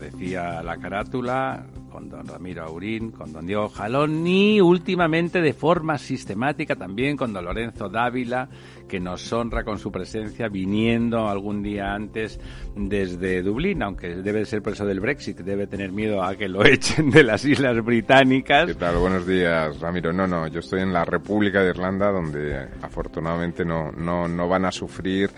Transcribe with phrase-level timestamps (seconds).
[0.00, 5.98] Decía la carátula, con don Ramiro Aurín, con don Diego Jalón y últimamente de forma
[5.98, 8.48] sistemática también con don Lorenzo Dávila,
[8.88, 12.40] que nos honra con su presencia viniendo algún día antes
[12.74, 17.10] desde Dublín, aunque debe ser preso del Brexit, debe tener miedo a que lo echen
[17.10, 18.66] de las Islas Británicas.
[18.68, 18.96] ¿Qué tal?
[18.96, 20.12] Buenos días, Ramiro.
[20.12, 24.64] No, no, yo estoy en la República de Irlanda, donde afortunadamente no, no, no van
[24.64, 25.30] a sufrir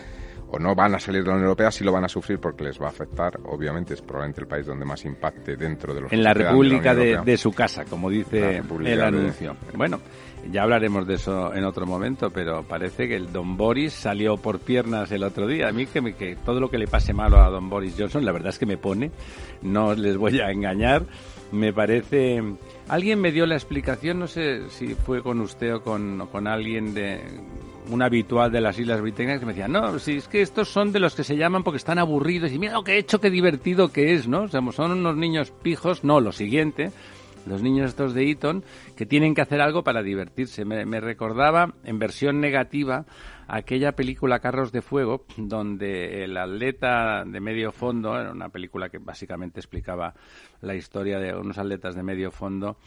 [0.52, 2.64] o no van a salir de la Unión Europea, sí lo van a sufrir porque
[2.64, 3.40] les va a afectar.
[3.46, 7.36] Obviamente es probablemente el país donde más impacte dentro de los En la República de,
[7.38, 9.56] su casa, como dice el anuncio.
[9.74, 9.98] Bueno,
[10.50, 14.60] ya hablaremos de eso en otro momento, pero parece que el Don Boris salió por
[14.60, 15.68] piernas el otro día.
[15.68, 18.22] A mí que, me, que todo lo que le pase malo a Don Boris Johnson,
[18.22, 19.10] la verdad es que me pone,
[19.62, 21.04] no les voy a engañar,
[21.50, 22.42] me parece...
[22.88, 26.92] Alguien me dio la explicación, no sé si fue con usted o con, con alguien
[26.92, 27.22] de
[27.90, 30.92] un habitual de las Islas Británicas que me decía, no, si es que estos son
[30.92, 33.30] de los que se llaman porque están aburridos y mira lo que he hecho, qué
[33.30, 34.42] divertido que es, ¿no?
[34.42, 36.92] O sea, son unos niños pijos, no, lo siguiente,
[37.46, 38.64] los niños estos de Eton,
[38.96, 40.64] que tienen que hacer algo para divertirse.
[40.64, 43.04] Me, me, recordaba, en versión negativa,
[43.52, 48.96] aquella película Carros de Fuego, donde el atleta de medio fondo, era una película que
[48.96, 50.14] básicamente explicaba
[50.62, 52.78] la historia de unos atletas de medio fondo,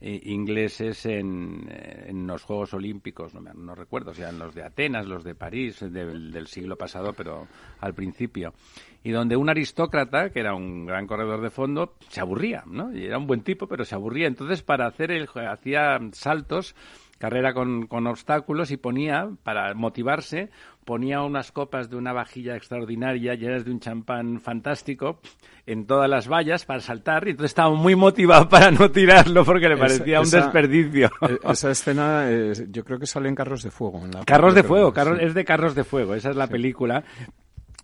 [0.00, 5.06] eh, ingleses en, en, los Juegos Olímpicos, no, no recuerdo, si eran los de Atenas,
[5.06, 7.48] los de París, del, siglo pasado, pero
[7.80, 8.54] al principio.
[9.02, 12.92] Y donde un aristócrata, que era un gran corredor de fondo, se aburría, ¿no?
[12.92, 14.28] Era un buen tipo, pero se aburría.
[14.28, 16.76] Entonces, para hacer el, hacía saltos
[17.22, 20.50] carrera con, con, obstáculos y ponía, para motivarse,
[20.84, 25.20] ponía unas copas de una vajilla extraordinaria llenas de un champán fantástico
[25.64, 29.68] en todas las vallas para saltar y entonces estaba muy motivado para no tirarlo porque
[29.68, 31.12] le parecía esa, un desperdicio.
[31.20, 34.04] Eh, esa escena eh, yo creo que sale en Carros de Fuego.
[34.04, 35.24] En la Carros de Fuego, Carros, sí.
[35.24, 36.52] es de Carros de Fuego, esa es la sí.
[36.52, 37.04] película.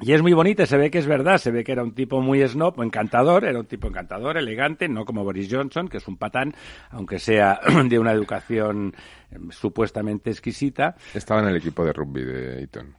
[0.01, 2.21] Y es muy bonita, se ve que es verdad, se ve que era un tipo
[2.21, 6.17] muy snob, encantador, era un tipo encantador, elegante, no como Boris Johnson, que es un
[6.17, 6.55] patán,
[6.91, 8.95] aunque sea de una educación
[9.51, 10.95] supuestamente exquisita.
[11.15, 12.95] Estaba en el equipo de rugby de Eton.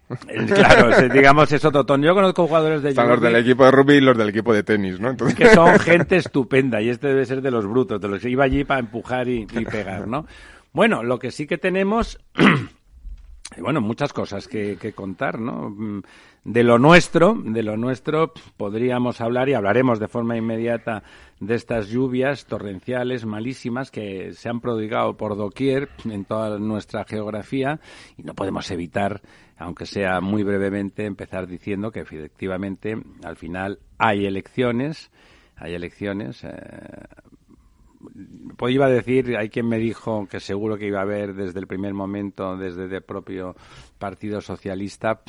[0.47, 2.05] Claro, digamos es otro tono.
[2.05, 4.53] Yo conozco jugadores de Están rugby, los del equipo de rugby y los del equipo
[4.53, 5.09] de tenis, ¿no?
[5.09, 5.37] Entonces...
[5.37, 8.43] Que son gente estupenda y este debe ser de los brutos, de los que iba
[8.43, 10.25] allí para empujar y, y pegar, ¿no?
[10.73, 12.19] Bueno, lo que sí que tenemos...
[13.57, 15.75] bueno, muchas cosas que, que, contar, ¿no?
[16.43, 21.03] De lo nuestro, de lo nuestro podríamos hablar y hablaremos de forma inmediata
[21.39, 27.79] de estas lluvias torrenciales malísimas que se han prodigado por doquier en toda nuestra geografía
[28.17, 29.21] y no podemos evitar,
[29.57, 35.11] aunque sea muy brevemente, empezar diciendo que efectivamente al final hay elecciones,
[35.57, 36.45] hay elecciones.
[36.45, 36.49] Eh,
[38.57, 41.59] pues iba a decir, hay quien me dijo que seguro que iba a haber desde
[41.59, 43.55] el primer momento, desde el propio
[43.97, 45.21] Partido Socialista,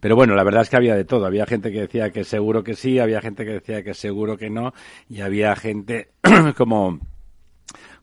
[0.00, 1.26] pero bueno, la verdad es que había de todo.
[1.26, 4.50] Había gente que decía que seguro que sí, había gente que decía que seguro que
[4.50, 4.72] no,
[5.08, 6.10] y había gente
[6.56, 7.00] como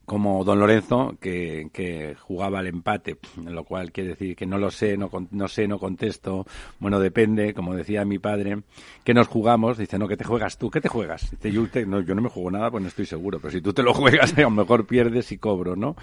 [0.08, 4.70] como don Lorenzo, que, que, jugaba al empate, lo cual quiere decir que no lo
[4.70, 6.46] sé, no, no sé, no contesto,
[6.80, 8.62] bueno, depende, como decía mi padre,
[9.04, 11.30] que nos jugamos, dice, no, que te juegas tú, ¿qué te juegas?
[11.30, 13.74] Dice, yo, no, yo no me juego nada, pues no estoy seguro, pero si tú
[13.74, 15.94] te lo juegas, a lo mejor pierdes y cobro, ¿no?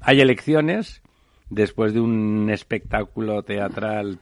[0.00, 1.00] Hay elecciones,
[1.48, 4.18] después de un espectáculo teatral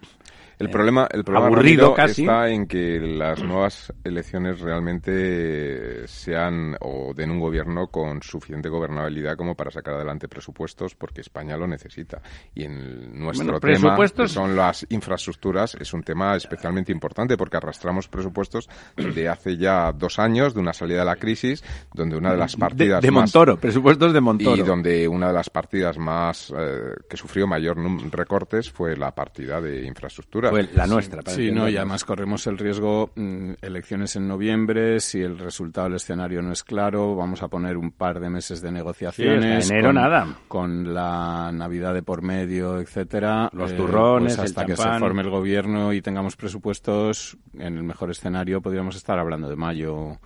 [0.62, 2.22] el problema, el problema aburrido casi.
[2.22, 9.36] está en que las nuevas elecciones realmente sean o den un gobierno con suficiente gobernabilidad
[9.36, 12.22] como para sacar adelante presupuestos, porque España lo necesita.
[12.54, 17.56] Y en nuestro bueno, tema, que son las infraestructuras, es un tema especialmente importante porque
[17.56, 22.32] arrastramos presupuestos de hace ya dos años, de una salida de la crisis, donde una
[22.32, 25.50] de las partidas de, de más, Montoro, presupuestos de Montoro, y donde una de las
[25.50, 27.76] partidas más eh, que sufrió mayor
[28.10, 31.22] recortes fue la partida de infraestructuras fue la nuestra.
[31.26, 35.96] sí, no, y además corremos el riesgo, mmm, elecciones en noviembre, si el resultado del
[35.96, 39.66] escenario no es claro, vamos a poner un par de meses de negociaciones.
[39.66, 40.38] Sí, enero con, nada.
[40.48, 43.50] Con la Navidad de por medio, etcétera.
[43.52, 47.82] Los turrones, eh, pues hasta que se forme el gobierno y tengamos presupuestos, en el
[47.82, 50.18] mejor escenario podríamos estar hablando de mayo.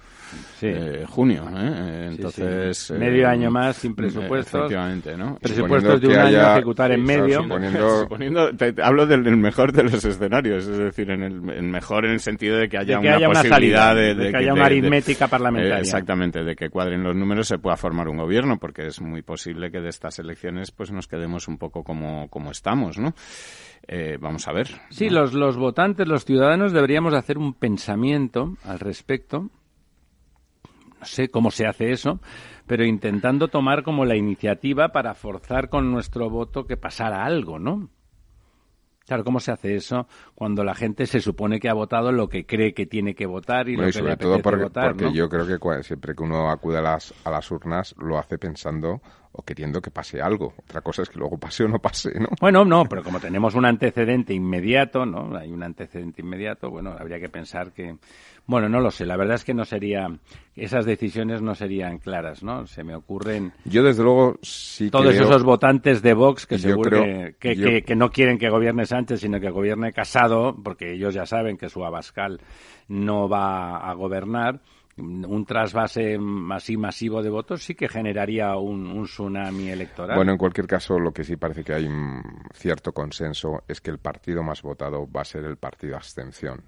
[0.58, 0.66] Sí.
[0.68, 2.08] Eh, junio, ¿eh?
[2.12, 2.98] entonces sí, sí.
[2.98, 5.36] medio año más sin presupuestos, efectivamente, ¿no?
[5.36, 7.42] Presupuestos de un año haya, a ejecutar en medio.
[7.42, 11.62] Suponiendo, suponiendo te, te hablo del, del, mejor de los escenarios, es decir, en el
[11.62, 15.78] mejor en el sentido de que haya una posibilidad de, que haya una aritmética parlamentaria.
[15.78, 19.70] exactamente, de que cuadren los números se pueda formar un gobierno, porque es muy posible
[19.70, 23.14] que de estas elecciones pues nos quedemos un poco como, como estamos, ¿no?
[23.88, 24.68] Eh, vamos a ver.
[24.90, 29.50] Sí, los, los votantes, los ciudadanos deberíamos hacer un pensamiento al respecto.
[31.00, 32.20] No sé cómo se hace eso,
[32.66, 37.90] pero intentando tomar como la iniciativa para forzar con nuestro voto que pasara algo, ¿no?
[39.06, 42.44] Claro, ¿cómo se hace eso cuando la gente se supone que ha votado lo que
[42.44, 45.28] cree que tiene que votar y lo que sobre le todo porque, votar, porque yo
[45.28, 49.00] creo que siempre que uno acude a las, a las urnas lo hace pensando
[49.36, 50.54] o queriendo que pase algo.
[50.56, 52.28] Otra cosa es que luego pase o no pase, ¿no?
[52.40, 55.36] Bueno, no, pero como tenemos un antecedente inmediato, ¿no?
[55.36, 57.96] Hay un antecedente inmediato, bueno, habría que pensar que...
[58.48, 60.08] Bueno, no lo sé, la verdad es que no sería...
[60.54, 62.66] Esas decisiones no serían claras, ¿no?
[62.66, 63.52] Se me ocurren...
[63.64, 67.02] Yo, desde luego, sí Todos esos votantes de Vox que seguro
[67.38, 71.58] que, que, no quieren que gobierne Sánchez, sino que gobierne Casado, porque ellos ya saben
[71.58, 72.40] que su Abascal
[72.88, 74.60] no va a gobernar
[74.98, 76.18] un trasvase
[76.50, 80.16] así masivo de votos sí que generaría un, tsunami electoral.
[80.16, 81.88] Bueno, en cualquier caso, lo que sí parece que hay
[82.54, 86.62] cierto consenso es que el partido más votado va a ser el partido abstención.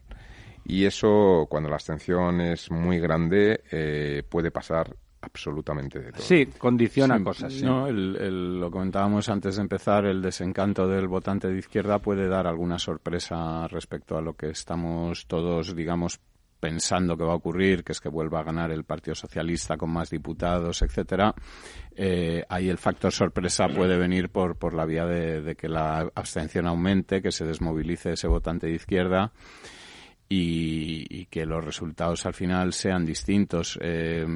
[0.64, 6.22] Y eso, cuando la abstención es muy grande, eh, puede pasar absolutamente de todo.
[6.22, 7.62] Sí, condiciona cosas.
[7.62, 12.78] No, lo comentábamos antes de empezar, el desencanto del votante de izquierda puede dar alguna
[12.78, 16.20] sorpresa respecto a lo que estamos todos, digamos,
[16.58, 19.90] pensando que va a ocurrir, que es que vuelva a ganar el Partido Socialista con
[19.90, 21.34] más diputados, etcétera,
[21.94, 26.66] eh, ahí el factor sorpresa puede venir por, por la vía de, que la abstención
[26.66, 29.32] aumente, que se desmovilice ese votante de izquierda
[30.28, 33.78] y, que los resultados al final sean distintos.
[33.82, 34.26] Eh,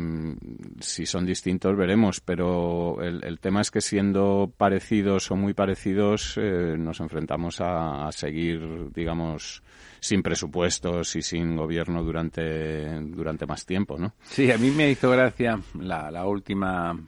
[0.80, 6.76] si son distintos veremos, pero el, tema es que siendo parecidos o muy parecidos eh,
[6.78, 9.62] nos enfrentamos a, a seguir, digamos,
[10.00, 14.14] sin presupuestos y sin gobierno durante, durante más tiempo, ¿no?
[14.22, 16.98] Sí, a mí me hizo gracia la, la última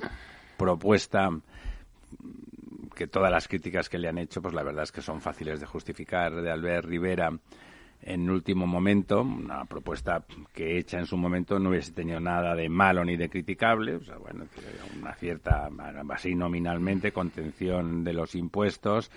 [0.56, 1.30] propuesta
[2.94, 5.60] que todas las críticas que le han hecho, pues la verdad es que son fáciles
[5.60, 7.32] de justificar, de Albert Rivera
[8.06, 12.68] en último momento, una propuesta que hecha en su momento no hubiese tenido nada de
[12.68, 14.44] malo ni de criticable, o sea, bueno,
[14.98, 15.70] una cierta,
[16.10, 19.10] así nominalmente, contención de los impuestos,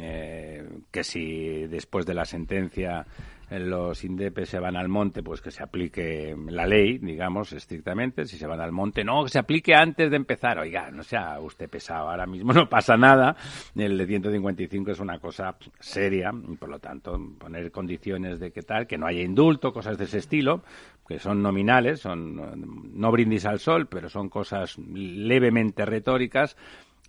[0.00, 3.06] eh, que si después de la sentencia
[3.50, 8.26] los INDEPes se van al monte, pues que se aplique la ley, digamos, estrictamente.
[8.26, 10.58] Si se van al monte, no, que se aplique antes de empezar.
[10.58, 13.36] Oiga, no sea usted pesado, ahora mismo no pasa nada.
[13.74, 18.62] El de 155 es una cosa seria y, por lo tanto, poner condiciones de que
[18.62, 20.62] tal, que no haya indulto, cosas de ese estilo,
[21.06, 26.56] que son nominales, son no brindis al sol, pero son cosas levemente retóricas,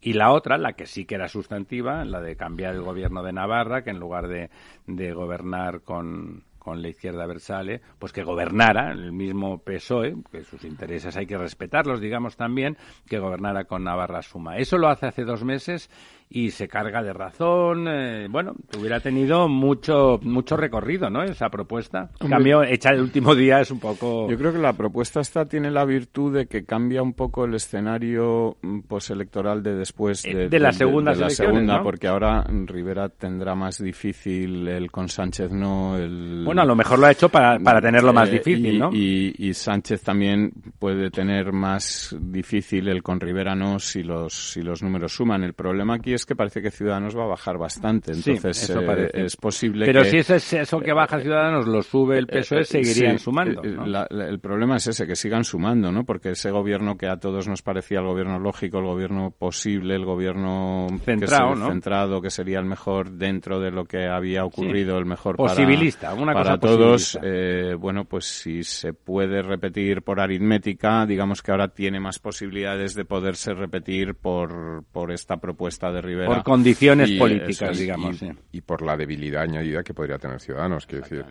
[0.01, 3.33] y la otra, la que sí que era sustantiva, la de cambiar el gobierno de
[3.33, 4.49] Navarra, que en lugar de,
[4.87, 10.63] de gobernar con, con la izquierda versale, pues que gobernara el mismo PSOE, que sus
[10.63, 14.57] intereses hay que respetarlos, digamos también, que gobernara con Navarra Suma.
[14.57, 15.89] Eso lo hace hace dos meses
[16.31, 17.87] y se carga de razón.
[17.87, 21.23] Eh, bueno, hubiera tenido mucho mucho recorrido, ¿no?
[21.23, 22.11] Esa propuesta.
[22.19, 24.29] En cambio, hecha el último día es un poco.
[24.29, 27.55] Yo creo que la propuesta esta tiene la virtud de que cambia un poco el
[27.55, 33.55] escenario mm, postelectoral de después eh, de, la segunda, la segunda, porque ahora Rivera tendrá
[33.55, 36.43] más difícil el con Sánchez no el.
[36.45, 38.91] Bueno, a lo mejor lo ha hecho para, para tenerlo más eh, difícil, ¿no?
[38.93, 44.61] Y, y, Sánchez también puede tener más difícil el con Rivera no si los si
[44.61, 45.43] los números suman.
[45.43, 48.11] El problema aquí es es que parece que Ciudadanos va a bajar bastante.
[48.11, 52.63] Entonces, eh, es posible Pero si es eso que baja Ciudadanos lo sube el PSOE,
[52.63, 53.61] seguirían sumando.
[53.63, 56.03] el problema es ese, que sigan sumando, ¿no?
[56.03, 60.05] Porque ese gobierno que a todos nos parecía el gobierno lógico, el gobierno posible, el
[60.05, 65.05] gobierno centrado, que, centrado que sería el mejor dentro de lo que había ocurrido, el
[65.05, 67.17] mejor posibilista, para, una para todos.
[67.23, 72.93] Eh, bueno, pues si se puede repetir por aritmética, digamos que ahora tiene más posibilidades
[72.95, 78.19] de poderse repetir por, por esta propuesta de por condiciones políticas, digamos.
[78.51, 81.25] Y, por la debilidad añadida que podría tener Ciudadanos, quiero decir,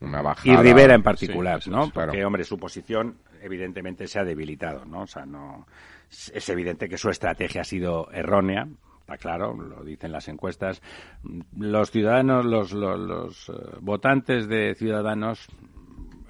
[0.00, 0.60] una bajada.
[0.60, 1.90] Y Rivera en particular, ¿no?
[1.90, 5.02] Porque, hombre, su posición evidentemente se ha debilitado, ¿no?
[5.02, 5.66] O sea, no.
[6.10, 8.68] Es evidente que su estrategia ha sido errónea,
[9.00, 10.80] está claro, lo dicen las encuestas.
[11.58, 15.46] Los ciudadanos, los, los, eh, votantes de Ciudadanos,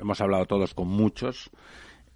[0.01, 1.51] hemos hablado todos con muchos,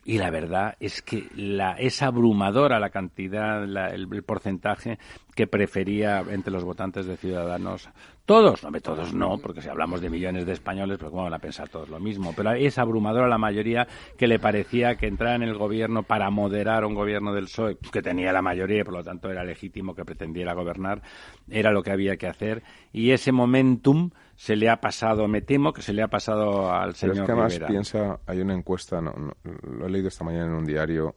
[0.09, 3.63] y la verdad es que la, es abrumadora la cantidad,
[3.93, 4.99] el, porcentaje
[5.35, 7.91] que prefería entre los votantes de Ciudadanos.
[8.25, 11.39] Todos, no, todos no, porque si hablamos de millones de españoles, pues cómo van a
[11.39, 12.33] pensar todos lo mismo.
[12.35, 13.87] Pero es abrumadora la mayoría
[14.17, 18.01] que le parecía que entrar en el gobierno para moderar un gobierno del PSOE, que
[18.01, 21.03] tenía la mayoría y por lo tanto era legítimo que pretendiera gobernar,
[21.51, 22.63] era lo que había que hacer.
[22.95, 24.09] Y ese momentum
[24.39, 27.27] se le ha pasado, me temo que se le ha pasado al señor Pero es
[27.27, 31.17] que además piensa, hay una encuesta, no, lo he leído esta mañana en un diario,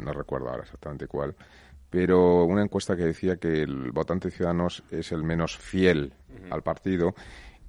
[0.00, 1.34] no recuerdo ahora exactamente cuál,
[1.90, 6.12] pero una encuesta que decía que el votante Ciudadanos es el menos fiel
[6.48, 7.16] al partido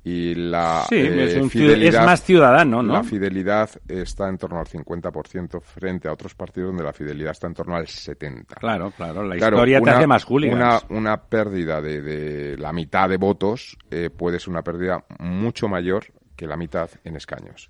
[0.07, 2.93] y la eh, fidelidad, es más ciudadano, ¿no?
[2.93, 7.47] La fidelidad está en torno al 50% frente a otros partidos donde la fidelidad está
[7.47, 8.45] en torno al 70%.
[8.57, 13.77] Claro, claro, la historia te hace más Una, una pérdida de, la mitad de votos
[13.91, 16.05] eh, puede ser una pérdida mucho mayor
[16.37, 17.69] que la mitad en escaños.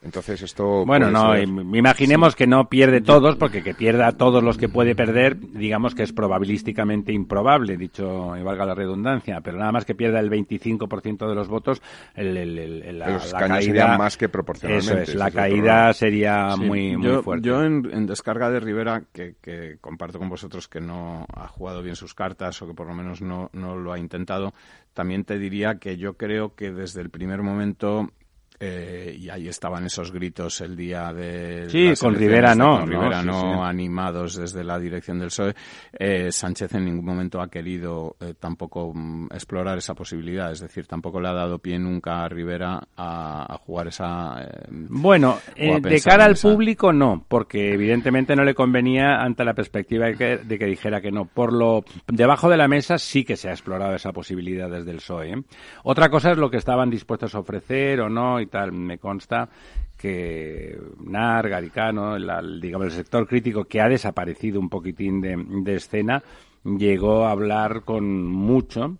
[0.00, 0.86] Entonces esto...
[0.86, 5.36] Bueno, no, imaginemos que no pierde todos, porque que pierda todos los que puede perder,
[5.38, 10.20] digamos que es probabilísticamente improbable, dicho y valga la redundancia, pero nada más que pierda
[10.20, 11.82] el 25% de los votos,
[12.14, 13.98] el, el, la, caída...
[13.98, 15.02] más que proporcionalmente.
[15.02, 17.48] Eso es, la caída sería muy, muy fuerte.
[17.48, 21.96] Yo en, descarga de Rivera, que, que comparto con vosotros que no ha jugado bien
[21.96, 24.54] sus cartas o que por lo menos no, no lo ha intentado,
[24.94, 28.10] también te diría que yo creo que desde el primer momento
[28.60, 33.22] eh, y ahí estaban esos gritos el día de sí con Rivera no con Rivera
[33.22, 35.54] no, animados desde la dirección del PSOE.
[35.92, 40.50] Eh, Sánchez en ningún momento ha querido eh, tampoco mm, explorar esa posibilidad.
[40.50, 46.00] Es decir tampoco le ha dado pie nunca a Rivera a, jugar esa bueno de
[46.00, 50.58] cara al público no porque evidentemente no le convenía ante la perspectiva de que, de
[50.58, 51.26] que, dijera que no.
[51.26, 54.96] Por lo debajo de la mesa sí que se ha explorado esa posibilidad desde el
[54.96, 55.44] PSOE
[55.84, 58.72] otra cosa es lo que estaban dispuestos a ofrecer o no tal.
[58.72, 59.48] Me consta
[59.96, 66.22] que NAR, Garicano, el, digamos, el sector crítico que ha desaparecido un poquitín de, escena,
[66.64, 68.96] llegó a hablar con mucho.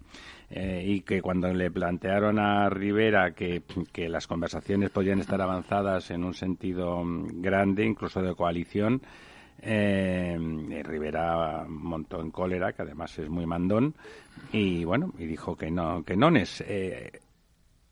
[0.51, 3.63] Eh, y que cuando le plantearon a Rivera que,
[4.09, 9.03] las conversaciones podían estar avanzadas en un sentido grande, incluso de coalición,
[9.61, 10.39] eh,
[10.83, 13.95] Rivera montó en cólera, que además es muy mandón,
[14.51, 16.63] y bueno, y dijo que no, que no es.
[16.67, 17.21] Eh,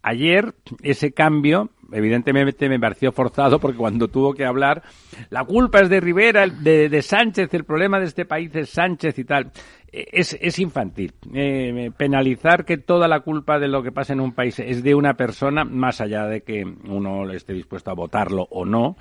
[0.07, 4.85] Ayer ese cambio, evidentemente me pareció forzado porque cuando tuvo que hablar,
[5.31, 9.25] la culpa es de Rivera, de, Sánchez, el problema de este país es Sánchez y
[9.25, 9.51] tal.
[9.91, 11.13] E, es, es infantil.
[11.35, 14.95] Eh, penalizar que toda la culpa de lo que pasa en un país es de
[14.95, 18.97] una persona, más allá de que uno esté dispuesto a votarlo o no,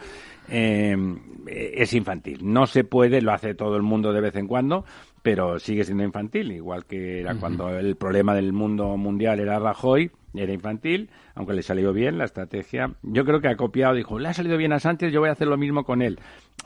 [0.50, 0.98] eh,
[1.46, 2.40] es infantil.
[2.42, 4.86] No se puede, lo hace todo el mundo de vez en cuando,
[5.25, 10.12] pero sigue siendo infantil, igual que era cuando el problema del mundo mundial era Rajoy,
[10.36, 12.91] era infantil, aunque le salió bien la estrategia.
[13.01, 15.32] Yo creo que ha copiado, dijo, le ha salido bien a Sánchez, yo voy a
[15.32, 16.20] hacer lo mismo con él.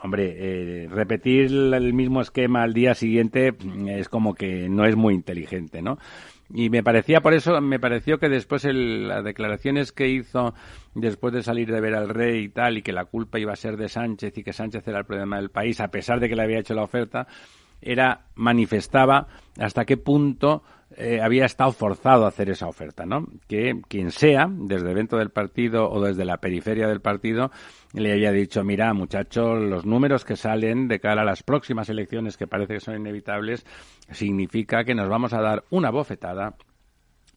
[0.03, 4.97] Hombre, eh, repetir el mismo esquema al día siguiente mm, es como que no es
[4.97, 5.97] muy inteligente, ¿no?
[6.53, 10.53] Y me parecía, por eso, me pareció que después las declaraciones que hizo
[10.95, 13.55] después de salir de ver al rey y tal, y que la culpa iba a
[13.55, 16.35] ser de Sánchez y que Sánchez era el problema del país, a pesar de que
[16.35, 17.25] le había hecho la oferta,
[17.81, 20.63] era, manifestaba hasta qué punto
[20.97, 23.27] eh, había estado forzado a hacer esa oferta, ¿no?
[23.47, 27.51] Que quien sea, desde dentro del partido o desde la periferia del partido,
[27.93, 32.37] le había dicho, mira, muchachos, los números que salen de cara a las próximas elecciones,
[32.37, 33.65] que parece que son inevitables,
[34.11, 36.55] significa que nos vamos a dar una bofetada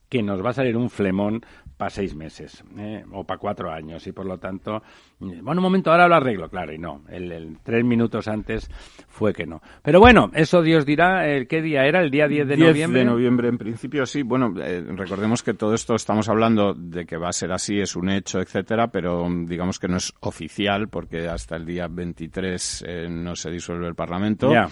[0.08, 1.40] que nos va a salir un flemón
[1.82, 3.04] para seis meses ¿eh?
[3.10, 4.84] o para cuatro años y por lo tanto,
[5.18, 8.70] bueno, un momento, ahora lo arreglo, claro, y no, el, tres minutos antes
[9.08, 9.60] fue que no.
[9.82, 12.00] Pero bueno, eso Dios dirá, el ¿qué día era?
[12.00, 13.00] ¿El día 10 de 10 noviembre?
[13.00, 14.22] de noviembre, en principio sí.
[14.22, 17.96] Bueno, eh, recordemos que todo esto estamos hablando de que va a ser así, es
[17.96, 23.08] un hecho, etcétera, pero digamos que no es oficial porque hasta el día 23 eh,
[23.10, 24.52] no se disuelve el Parlamento.
[24.52, 24.68] Ya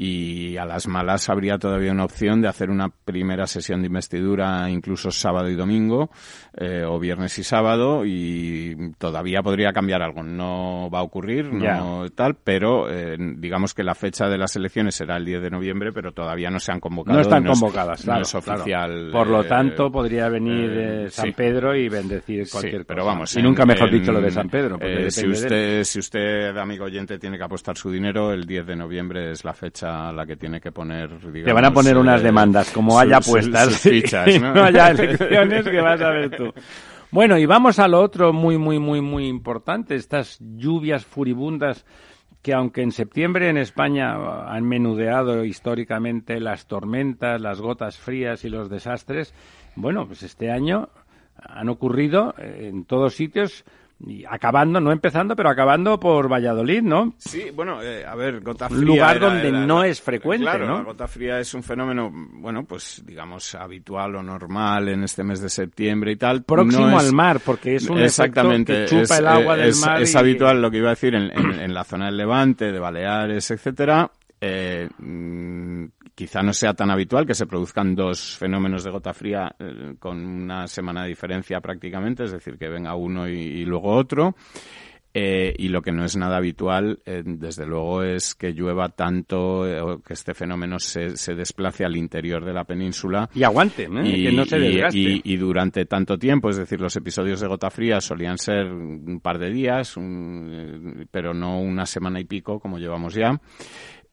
[0.00, 4.70] y a las malas habría todavía una opción de hacer una primera sesión de investidura
[4.70, 6.10] incluso sábado y domingo
[6.56, 10.22] eh, o viernes y sábado y todavía podría cambiar algo.
[10.22, 14.94] No va a ocurrir, no tal, pero eh, digamos que la fecha de las elecciones
[14.94, 17.16] será el 10 de noviembre, pero todavía no se han convocado.
[17.16, 19.08] No están convocadas, no es oficial.
[19.10, 23.36] Por lo eh, tanto, podría venir San Pedro y bendecir cualquier pero vamos.
[23.36, 24.78] Y nunca mejor dicho lo de San Pedro.
[25.10, 29.32] si usted, si usted, amigo oyente, tiene que apostar su dinero, el 10 de noviembre
[29.32, 31.08] es la fecha la que tiene que poner.
[31.20, 33.84] Digamos, te van a poner unas eh, demandas, como haya puestas.
[34.40, 34.62] ¿no?
[34.62, 36.52] haya elecciones que vas a ver tú.
[37.10, 41.86] Bueno, y vamos a lo otro muy, muy, muy, muy importante, estas lluvias furibundas
[42.42, 44.14] que aunque en septiembre en España
[44.46, 49.34] han menudeado históricamente las tormentas, las gotas frías y los desastres,
[49.74, 50.88] bueno, pues este año
[51.36, 53.64] han ocurrido en todos sitios
[54.00, 57.14] y acabando, no empezando, pero acabando por Valladolid, ¿no?
[57.18, 58.78] Sí, bueno, eh, a ver, gota fría.
[58.78, 60.78] Un lugar donde no es frecuente, claro, ¿no?
[60.78, 65.40] La gota fría es un fenómeno, bueno, pues digamos habitual o normal en este mes
[65.40, 66.44] de septiembre y tal.
[66.44, 70.00] Próximo al mar, porque es un exactamente, que chupa el agua del mar.
[70.00, 73.50] Es habitual lo que iba a decir en, en, la zona del Levante, de Baleares,
[73.50, 74.10] etcétera.
[74.40, 75.86] Eh, mm,
[76.18, 80.18] quizá no sea tan habitual que se produzcan dos fenómenos de gota fría eh, con
[80.18, 84.34] una semana de diferencia prácticamente, es decir, que venga uno y, luego otro.
[85.14, 89.60] Eh, y lo que no es nada habitual, eh, desde luego, es que llueva tanto
[89.60, 93.30] o que este fenómeno se, se, desplace al interior de la península.
[93.32, 95.20] Y aguante, y, que no se desgaste.
[95.22, 99.38] Y, durante tanto tiempo, es decir, los episodios de gota fría solían ser un par
[99.38, 99.94] de días,
[101.12, 103.40] pero no una semana y pico, como llevamos ya.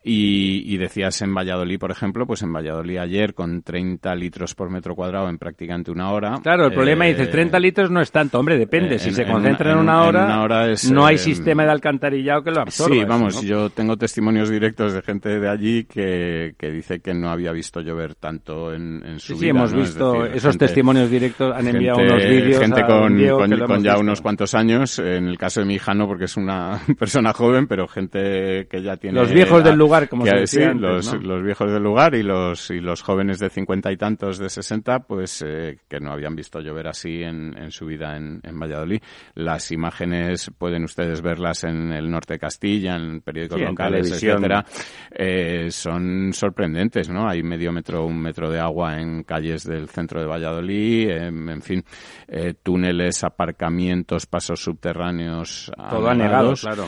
[0.08, 4.94] Y, decías en Valladolid, por ejemplo, pues en Valladolid ayer con 30 litros por metro
[4.94, 6.36] cuadrado en prácticamente una hora.
[6.44, 9.00] Claro, el problema es dices, 30 litros no es tanto, hombre, depende.
[9.00, 10.46] si se concentra en, una hora,
[10.92, 12.96] no hay eh, sistema de alcantarillado que lo absorba.
[12.96, 17.32] Sí, vamos, yo tengo testimonios directos de gente de allí que, que dice que no
[17.32, 19.40] había visto llover tanto en, en su vida.
[19.40, 22.60] Sí, hemos visto esos testimonios directos, han enviado unos vídeos.
[22.60, 23.18] Gente con,
[23.66, 26.80] con, ya unos cuantos años, en el caso de mi hija no, porque es una
[27.00, 29.20] persona joven, pero gente que ya tiene...
[29.20, 33.02] Los viejos del lugar como se los, los, viejos del lugar y los, y los
[33.02, 37.22] jóvenes de cincuenta y tantos, de sesenta, pues eh, que no habían visto llover así
[37.24, 39.02] en, en su vida en, en, Valladolid.
[39.34, 44.66] Las imágenes pueden ustedes verlas en el norte de Castilla, en periódicos locales, etcétera.
[45.12, 47.28] Eh, son sorprendentes, ¿no?
[47.28, 51.84] Hay medio metro, un metro de agua en calles del centro de Valladolid, en fin,
[52.28, 55.72] eh, túneles, aparcamientos, pasos subterráneos.
[55.90, 56.86] Todo anegado, claro.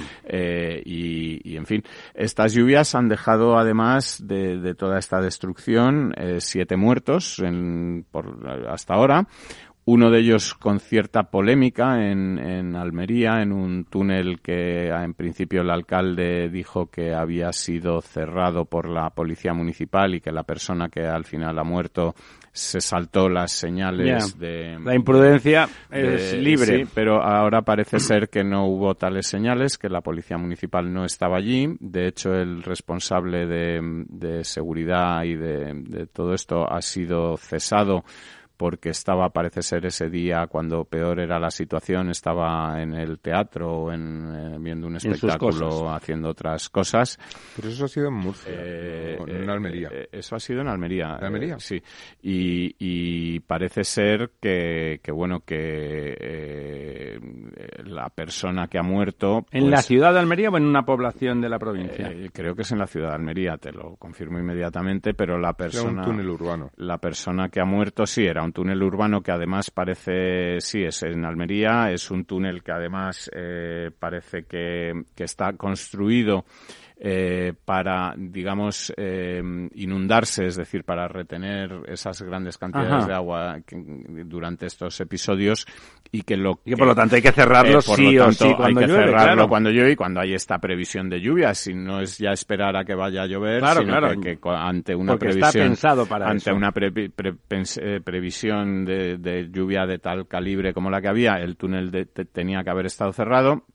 [0.85, 1.83] y, y, en fin,
[2.13, 8.93] estas lluvias han dejado, además de, toda esta destrucción, eh, siete muertos en, por, hasta
[8.93, 9.27] ahora.
[9.85, 15.61] Uno de ellos con cierta polémica en, en, Almería, en un túnel que en principio
[15.61, 20.89] el alcalde dijo que había sido cerrado por la policía municipal y que la persona
[20.89, 22.15] que al final ha muerto
[22.57, 24.79] se saltó las señales de...
[24.83, 26.85] La imprudencia es libre.
[26.85, 31.05] Sí, pero ahora parece ser que no hubo tales señales, que la policía municipal no
[31.05, 31.67] estaba allí.
[31.79, 38.03] De hecho, el responsable de, de seguridad y de, de todo esto ha sido cesado
[38.57, 43.93] porque estaba, parece ser, ese día cuando peor era la situación, estaba en el teatro
[43.93, 47.19] en, eh, viendo un espectáculo, haciendo otras cosas.
[47.55, 49.89] Pero eso ha sido en Murcia, eh, en Almería.
[49.91, 51.17] Eh, eso ha sido en Almería.
[51.19, 51.59] ¿En Almería?
[51.59, 51.81] sí.
[52.21, 57.19] Y, y, parece ser que, que bueno, que
[57.85, 59.45] la persona que ha muerto...
[59.51, 62.11] ¿En la pues, ciudad de Almería o en una población de la provincia?
[62.33, 65.91] creo que es en la ciudad de Almería, te lo confirmo inmediatamente, pero la persona...
[65.91, 66.71] Era un túnel urbano.
[66.77, 71.03] La persona que ha muerto sí era un túnel urbano que además parece, sí, es
[71.03, 76.45] en Almería, es un túnel que además eh, parece que, que está construido
[76.99, 79.39] eh, para, digamos, eh,
[79.75, 83.59] inundarse, es decir, para retener esas grandes cantidades de agua
[84.25, 85.67] durante estos episodios
[86.11, 88.79] y que lo y por lo tanto hay que cerrarlo eh, sí o sí cuando
[88.79, 91.53] hay que cerrarlo cuando llueve y cuando hay esta previsión de lluvia.
[91.53, 95.75] Si no es ya esperar a que vaya a llover sino Que, ante una previsión
[96.09, 101.91] ante una previsión de, lluvia de tal calibre como la que había el túnel
[102.31, 103.65] tenía que haber estado cerrado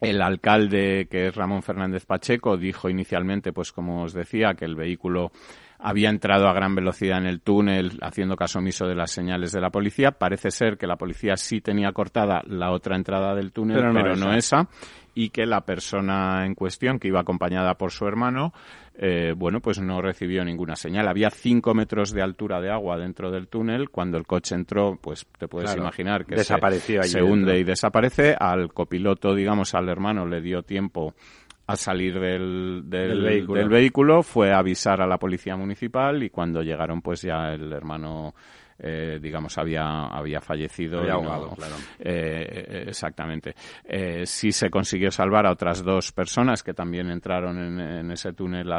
[0.00, 4.74] el alcalde, que es Ramón Fernández Pacheco, dijo inicialmente, pues como os decía, que el
[4.74, 5.30] vehículo
[5.78, 9.60] había entrado a gran velocidad en el túnel haciendo caso omiso de las señales de
[9.60, 10.12] la policía.
[10.12, 14.32] Parece ser que la policía sí tenía cortada la otra entrada del túnel, pero no,
[14.32, 14.68] esa.
[15.14, 18.52] Y que la persona en cuestión, que iba acompañada por su hermano,
[18.98, 21.08] eh, bueno, pues no recibió ninguna señal.
[21.08, 23.90] Había cinco metros de altura de agua dentro del túnel.
[23.90, 28.34] Cuando el coche entró, pues te puedes imaginar que Desapareció se, se hunde y desaparece.
[28.38, 31.14] Al copiloto, digamos, al hermano, le dio tiempo
[31.66, 34.22] a salir del, del, vehículo.
[34.22, 38.34] fue a avisar a la policía municipal y cuando llegaron pues ya el hermano
[38.78, 41.00] eh, digamos, había, había fallecido.
[41.00, 41.74] Había ahogado, claro.
[41.98, 43.54] Eh, exactamente.
[43.84, 48.70] Eh, sí se consiguió salvar a otras dos personas que también entraron en, ese túnel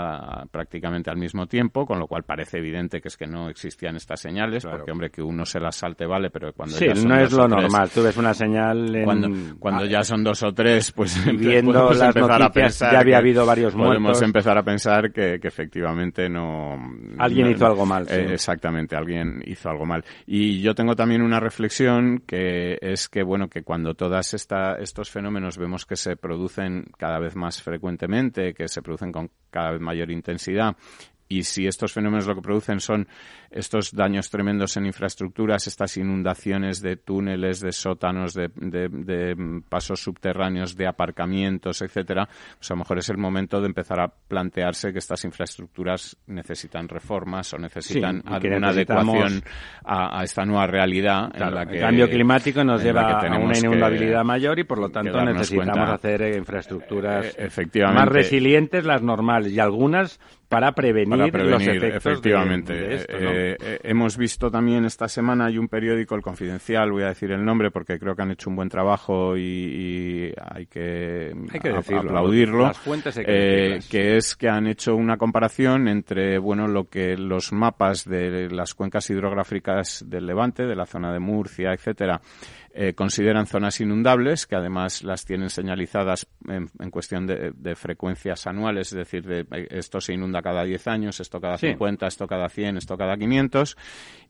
[0.51, 4.19] prácticamente al mismo tiempo, con lo cual parece evidente que es que no existían estas
[4.19, 7.47] señales, porque, hombre, que uno se las salte vale, pero cuando sí, no es lo
[7.47, 7.89] normal.
[7.89, 9.05] Tú ves una señal en...
[9.05, 9.29] Cuando,
[9.59, 13.97] cuando ya son dos o tres, pues viendo las noticias ya había habido varios muertos.
[13.97, 16.77] Podemos empezar a pensar que, que efectivamente no...
[17.17, 18.05] Alguien hizo algo mal.
[18.09, 19.86] Eh, exactamente, alguien hizo algo
[20.25, 23.93] Y yo tengo también una reflexión que es que, bueno, que cuando
[24.33, 29.31] esta, estos fenómenos vemos que se producen cada vez más frecuentemente, que se producen con
[29.49, 30.75] cada vez mayor intensidad,
[31.29, 33.07] y si estos fenómenos lo que producen son
[33.49, 40.75] estos daños tremendos en infraestructuras, estas inundaciones de túneles, de sótanos, de, de, pasos subterráneos,
[40.75, 44.99] de aparcamientos, etcétera, pues a lo mejor es el momento de empezar a plantearse que
[44.99, 49.43] estas infraestructuras necesitan reformas o necesitan alguna adecuación
[49.85, 54.23] a, esta nueva realidad en la que el cambio climático nos lleva a una inundabilidad
[54.23, 60.19] mayor y por lo tanto necesitamos hacer infraestructuras efectivamente, más resilientes las normales y algunas
[60.49, 62.05] para prevenir, los efectos.
[62.05, 62.73] Efectivamente.
[62.73, 63.05] Eh,
[63.59, 67.43] eh, hemos visto también esta semana, hay un periódico, El Confidencial, voy a decir el
[67.43, 71.33] nombre porque creo que han hecho un buen trabajo y, hay que,
[71.75, 72.71] aplaudirlo.
[73.17, 78.49] Eh, que es que han hecho una comparación entre bueno lo que los mapas de
[78.49, 82.21] las cuencas hidrográficas del Levante, de la zona de Murcia, etcétera,
[82.79, 88.97] eh, consideran zonas inundables, que además las tienen señalizadas en, cuestión de, frecuencias anuales, es
[88.99, 92.95] decir, de, esto se inunda cada 10 años, esto cada 50, esto cada 100, esto
[92.95, 93.75] cada 500,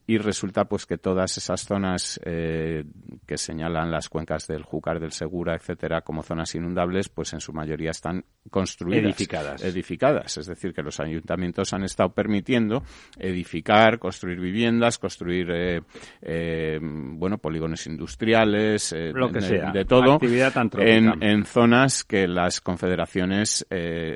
[0.07, 2.85] y resulta pues que todas esas zonas eh,
[3.25, 7.51] que señalan las cuencas del Júcar, del Segura, etcétera, como zonas inundables, pues en su
[7.51, 12.83] mayoría están construidas, edificadas, edificadas, es decir, que los ayuntamientos han estado permitiendo
[13.17, 15.81] edificar, construir viviendas, construir eh,
[16.21, 22.27] eh, bueno polígonos industriales, lo que de, sea, de todo, actividad en, en, zonas que
[22.27, 23.65] las confederaciones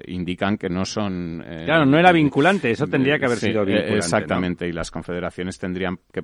[0.07, 4.67] indican que no son claro, no era vinculante, eso tendría que haber sido vinculante, exactamente,
[4.67, 6.23] y las confederaciones tendrían que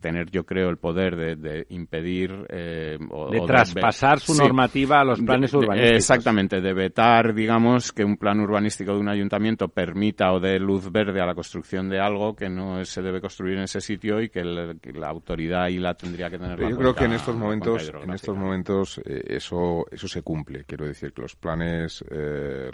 [0.00, 5.20] tener, yo creo, el poder de, impedir eh, o, de traspasar su normativa a los
[5.20, 5.96] planes urbanísticos.
[5.96, 10.90] Exactamente, de vetar, digamos, que un plan urbanístico de un ayuntamiento permita o dé luz
[10.90, 14.28] verde a la construcción de algo que no se debe construir en ese sitio y
[14.28, 16.58] que, la autoridad ahí la tendría que tener.
[16.58, 20.64] Yo creo que en estos momentos, en estos momentos eh, eso eso se cumple.
[20.64, 22.70] Quiero decir que los planes eh,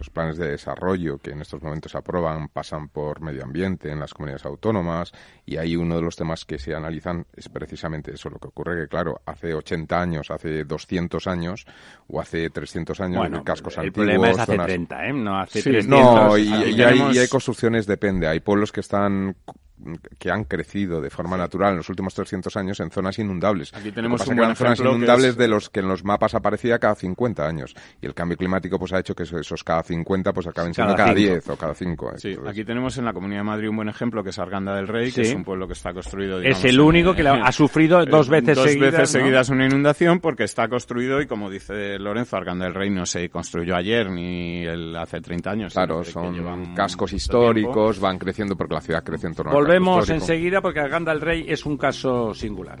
[0.00, 4.00] los planes de desarrollo que en estos momentos se aprueban pasan por medio ambiente en
[4.00, 5.12] las comunidades autónomas
[5.44, 8.30] y ahí uno de los temas que se analizan es precisamente eso.
[8.30, 11.66] Lo que ocurre que, claro, hace 80 años, hace 200 años
[12.08, 14.06] o hace 300 años en cascos el antiguos...
[14.06, 15.12] problema es hace 30, ¿eh?
[15.12, 18.26] No hace sí, No, y, y, hay, y hay construcciones, depende.
[18.26, 19.36] Hay pueblos que están
[20.18, 23.72] que han crecido de forma natural en los últimos 300 años en zonas inundables.
[23.74, 27.46] Aquí tenemos un buen zonas inundables de los que en los mapas aparecía cada 50
[27.46, 27.74] años.
[28.00, 31.14] Y el cambio climático pues ha hecho que esos cada 50 pues acaben siendo cada,
[31.14, 32.12] 10 o cada 5.
[32.16, 34.88] Sí, aquí tenemos en la Comunidad de Madrid un buen ejemplo que es Arganda del
[34.88, 36.40] Rey, que es un pueblo que está construido...
[36.40, 40.44] es el único que ha sufrido dos veces dos seguidas, veces seguidas una inundación porque
[40.44, 44.96] está construido y como dice Lorenzo, Arganda del Rey no se construyó ayer ni el,
[44.96, 45.72] hace 30 años.
[45.72, 50.80] Claro, son cascos históricos, van creciendo porque la ciudad crece en torno Volvemos enseguida porque
[50.80, 52.80] Arganda el Rey es un caso singular.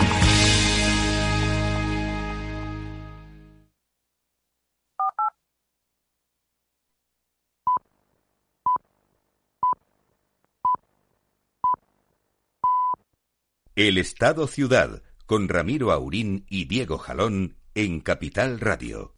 [13.75, 19.13] El Estado Ciudad, con Ramiro Aurín y Diego Jalón en Capital Radio.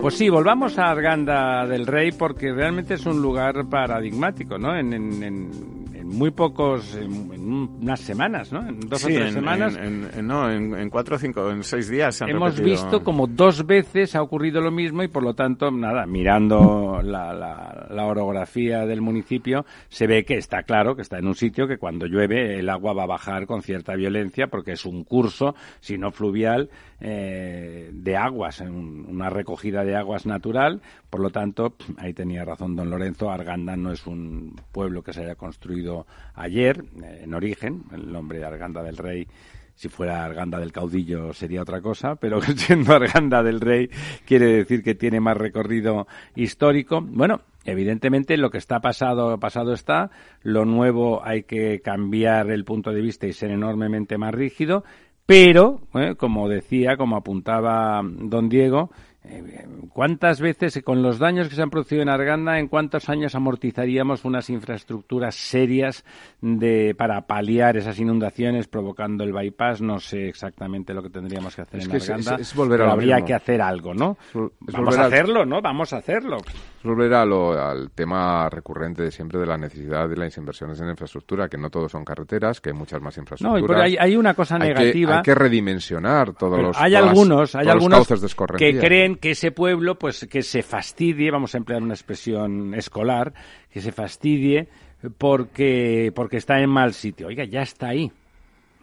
[0.00, 4.76] Pues sí, volvamos a Arganda del Rey porque realmente es un lugar paradigmático, ¿no?
[4.76, 4.92] En,
[6.14, 8.66] muy pocos, en, unas semanas, ¿no?
[8.66, 9.78] En dos o tres semanas.
[10.22, 12.20] no, en, cuatro o cinco, en seis días.
[12.22, 17.00] hemos visto como dos veces ha ocurrido lo mismo y por lo tanto, nada, mirando
[17.02, 21.66] la, la, orografía del municipio, se ve que está claro que está en un sitio
[21.66, 25.54] que cuando llueve el agua va a bajar con cierta violencia porque es un curso,
[25.80, 26.70] si no fluvial,
[27.06, 30.80] eh, de aguas, una recogida de aguas natural.
[31.10, 35.20] Por lo tanto, ahí tenía razón don Lorenzo, Arganda no es un pueblo que se
[35.20, 39.28] haya construido ayer, eh, en origen, el nombre de Arganda del Rey
[39.74, 43.90] si fuera Arganda del Caudillo sería otra cosa, pero siendo Arganda del Rey
[44.24, 47.00] quiere decir que tiene más recorrido histórico.
[47.00, 50.10] Bueno, evidentemente lo que está pasado, pasado está,
[50.42, 54.84] lo nuevo hay que cambiar el punto de vista y ser enormemente más rígido,
[55.26, 58.90] pero, eh, como decía, como apuntaba don Diego,
[59.94, 64.24] ¿Cuántas veces, con los daños que se han producido en Arganda, en cuántos años amortizaríamos
[64.24, 66.04] unas infraestructuras serias
[66.42, 69.80] de, para paliar esas inundaciones provocando el bypass?
[69.80, 73.32] No sé exactamente lo que tendríamos que hacer en Arganda, es, volver pero habría que
[73.32, 74.18] hacer algo, ¿no?
[74.60, 75.62] Vamos a hacerlo, ¿no?
[75.62, 76.38] Vamos a hacerlo.
[76.38, 81.48] Es volver al tema recurrente de siempre de la necesidad de las inversiones en infraestructura,
[81.48, 83.62] que no todos son carreteras, que hay muchas más infraestructuras.
[83.62, 85.16] No, pero hay, una cosa negativa.
[85.16, 88.06] hay que redimensionar todos los Hay algunos, hay algunos
[88.58, 93.34] que creen que ese pueblo, pues que se fastidie, vamos a emplear una expresión escolar,
[93.70, 94.68] que se fastidie
[95.18, 97.28] porque, porque está en mal sitio.
[97.28, 98.10] Oiga, ya está ahí.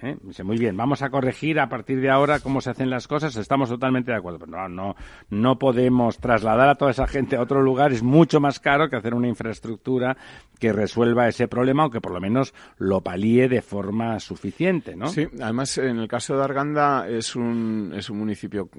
[0.04, 0.18] ¿Eh?
[0.22, 3.36] Dice, muy bien, vamos a corregir a partir de ahora cómo se hacen las cosas,
[3.36, 4.40] estamos totalmente de acuerdo.
[4.40, 4.96] Pero no, no,
[5.30, 8.96] no podemos trasladar a toda esa gente a otro lugar, es mucho más caro que
[8.96, 10.18] hacer una infraestructura
[10.60, 15.08] que resuelva ese problema o que por lo menos lo palíe de forma suficiente, ¿no?
[15.08, 18.70] Sí, además en el caso de Arganda es un, es un municipio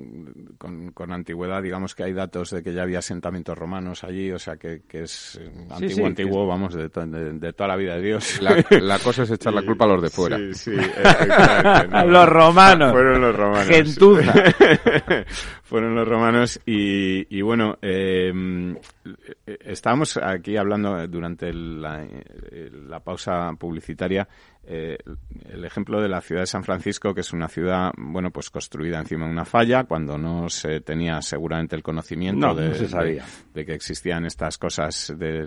[0.58, 4.38] con, con antigüedad, digamos que hay datos de que ya había asentamientos romanos allí, o
[4.38, 8.40] sea que, que es antiguo, antiguo, vamos, de, de, toda la vida de Dios.
[8.40, 10.36] La, cosa es echar la culpa a los de fuera.
[10.36, 10.70] Sí, sí,
[12.06, 12.92] los romanos.
[12.92, 13.68] Fueron los romanos.
[13.68, 14.32] Gentuza.
[15.62, 18.30] Fueron los romanos y, bueno, eh,
[19.60, 22.06] estábamos aquí hablando durante la,
[22.88, 24.28] la pausa publicitaria
[24.64, 24.96] eh,
[25.50, 29.00] el ejemplo de la ciudad de San Francisco, que es una ciudad, bueno, pues construida
[29.00, 33.20] encima de una falla, cuando no se tenía seguramente el conocimiento de,
[33.52, 35.46] de, que existían estas cosas de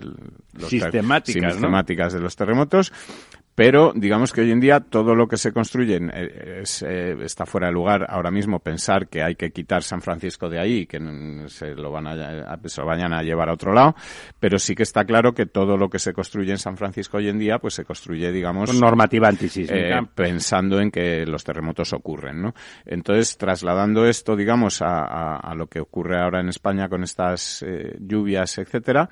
[0.52, 2.92] los sistemáticas, de los terremotos,
[3.56, 7.68] pero digamos que hoy en día todo lo que se construye eh, eh, está fuera
[7.68, 8.06] de lugar.
[8.08, 10.98] Ahora mismo pensar que hay que quitar San Francisco de ahí, que
[11.48, 13.96] se lo, van a, se lo vayan a llevar a otro lado,
[14.38, 17.30] pero sí que está claro que todo lo que se construye en San Francisco hoy
[17.30, 21.94] en día, pues se construye, digamos, Con normativa antisísmica, eh, pensando en que los terremotos
[21.94, 22.54] ocurren, ¿no?
[22.84, 27.64] Entonces, trasladando esto, digamos, a, a, lo que ocurre ahora en España con estas
[28.00, 29.08] lluvias, etcétera,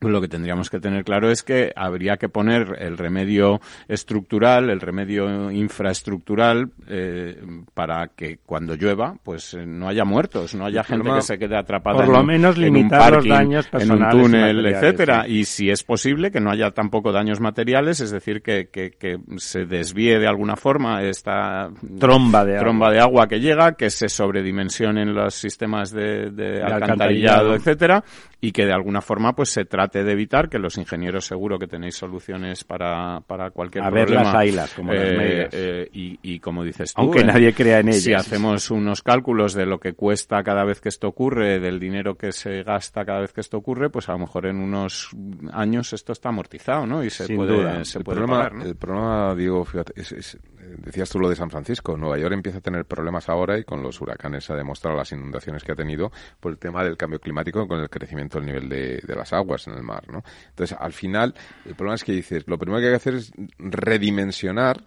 [0.00, 4.80] lo que tendríamos que tener claro es que habría que poner el remedio estructural, el
[4.80, 7.40] remedio infraestructural, eh,
[7.72, 11.56] para que cuando llueva, pues eh, no haya muertos, no haya gente que se quede
[11.56, 15.26] atrapada por en, lo menos limitar los daños en un túnel, etcétera.
[15.26, 19.18] Y si es posible que no haya tampoco daños materiales, es decir, que, que, que
[19.38, 24.08] se desvíe de alguna forma esta tromba de tromba de agua que llega, que se
[24.08, 28.04] sobredimensionen los sistemas de, de alcantarillado, alcantarillado, etcétera,
[28.40, 31.66] y que de alguna forma pues se trate de evitar que los ingenieros seguro que
[31.66, 34.06] tenéis soluciones para, para cualquier a problema.
[34.06, 37.80] ver las ailas como las eh, eh, y, y, como dices tú, aunque nadie crea
[37.80, 38.02] en ellas.
[38.02, 42.16] Si hacemos unos cálculos de lo que cuesta cada vez que esto ocurre, del dinero
[42.16, 45.10] que se gasta cada vez que esto ocurre, pues a lo mejor en unos
[45.52, 47.02] años esto está amortizado, ¿no?
[47.04, 47.84] Y se Sin puede, duda.
[47.84, 48.64] Se el puede problema, pagar, ¿no?
[48.64, 50.38] el problema, digo, fíjate, es,
[50.78, 51.96] decías tú lo de San Francisco.
[51.96, 55.64] Nueva York empieza a tener problemas ahora y con los huracanes ha demostrado las inundaciones
[55.64, 59.02] que ha tenido por el tema del cambio climático con el crecimiento del nivel de,
[59.06, 60.22] de las aguas en el mar, ¿no?
[60.48, 63.32] Entonces, al final, el problema es que dices, lo primero que hay que hacer es
[63.58, 64.84] redimensionar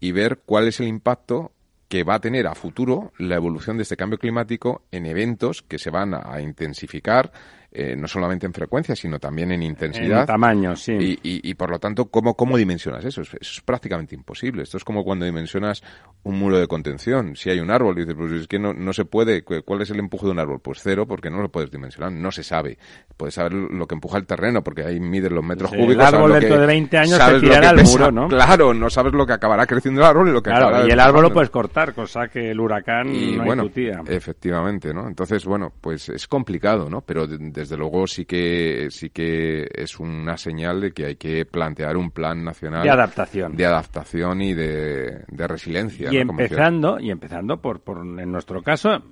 [0.00, 1.52] y ver cuál es el impacto
[1.92, 5.78] que va a tener a futuro la evolución de este cambio climático en eventos que
[5.78, 7.32] se van a intensificar
[7.74, 10.20] eh, no solamente en frecuencia, sino también en intensidad.
[10.20, 10.92] En tamaño, sí.
[10.92, 13.22] Y, y, por lo tanto, ¿cómo, cómo dimensionas eso?
[13.22, 13.36] eso?
[13.40, 14.62] es prácticamente imposible.
[14.62, 15.82] Esto es como cuando dimensionas
[16.22, 17.34] un muro de contención.
[17.34, 19.42] Si hay un árbol, y dices, pues es que no, no se puede.
[19.42, 20.60] ¿Cuál es el empuje de un árbol?
[20.60, 22.12] Pues cero, porque no lo puedes dimensionar.
[22.12, 22.78] No se sabe.
[23.16, 25.94] Puedes saber lo que empuja el terreno, porque ahí miden los metros cúbicos.
[25.94, 28.28] El árbol dentro de 20 años se tirará al muro, ¿no?
[28.28, 31.00] Claro, no sabes lo que acabará creciendo el árbol y lo que claro, Y el
[31.00, 33.70] árbol lo puedes cortar, cosa que el huracán y, no bueno,
[34.06, 35.08] Efectivamente, ¿no?
[35.08, 37.00] Entonces, bueno, pues es complicado, ¿no?
[37.00, 37.26] Pero
[37.62, 42.10] desde luego sí que sí que es una señal de que hay que plantear un
[42.10, 46.12] plan nacional de adaptación, de adaptación y de, resiliencia.
[46.12, 49.02] Y empezando y empezando por, por en nuestro caso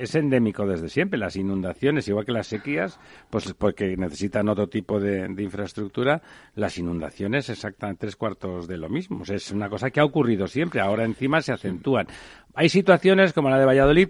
[0.00, 1.18] es endémico desde siempre.
[1.18, 6.22] Las inundaciones, igual que las sequías, pues porque necesitan otro tipo de, infraestructura,
[6.54, 9.22] las inundaciones exactamente tres cuartos de lo mismo.
[9.28, 10.80] es una cosa que ha ocurrido siempre.
[10.80, 12.06] Ahora encima se acentúan.
[12.54, 14.08] Hay situaciones como la de Valladolid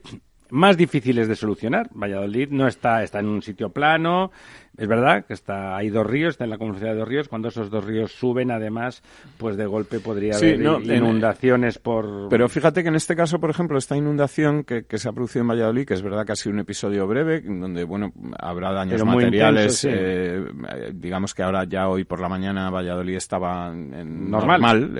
[0.50, 1.90] más difíciles de solucionar.
[1.94, 4.30] Valladolid no está, está en un sitio plano,
[4.80, 7.28] es verdad que está, hay dos ríos, está en la comunidad de dos ríos.
[7.28, 9.02] Cuando esos dos ríos suben, además,
[9.36, 12.30] pues de golpe podría haber inundaciones por.
[12.30, 15.48] Pero fíjate que en este caso, por ejemplo, esta inundación que, se ha producido en
[15.48, 19.86] Valladolid, que es verdad que ha sido un episodio breve, donde, bueno, habrá daños materiales.
[19.86, 20.46] Eh,
[20.94, 24.94] digamos que ahora ya hoy por la mañana Valladolid estaba en normal,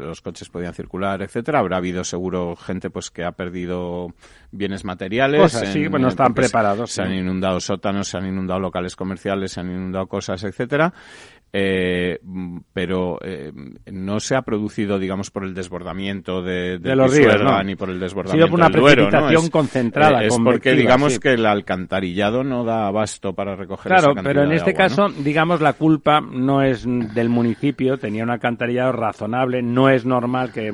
[0.00, 1.58] los coches podían circular, etcétera.
[1.58, 4.14] Habrá habido seguro gente pues que ha perdido
[4.50, 5.52] bienes materiales.
[5.52, 6.92] sí, bueno, están preparados.
[6.92, 10.92] Se han inundado sótanos, se han inundado locales comerciales, se han inundado cosas, etcétera.
[11.54, 12.18] Eh,
[12.72, 13.52] pero eh,
[13.92, 17.36] no se ha producido, digamos, por el desbordamiento de, los ríos,
[17.66, 20.24] ni por el desbordamiento por una del Duero, precipitación concentrada.
[20.24, 24.52] Eh, es porque, digamos, que el alcantarillado no da abasto para recoger Claro, pero en
[24.52, 30.06] este caso, digamos, la culpa no es del municipio, tenía un alcantarillado razonable, no es
[30.06, 30.72] normal que,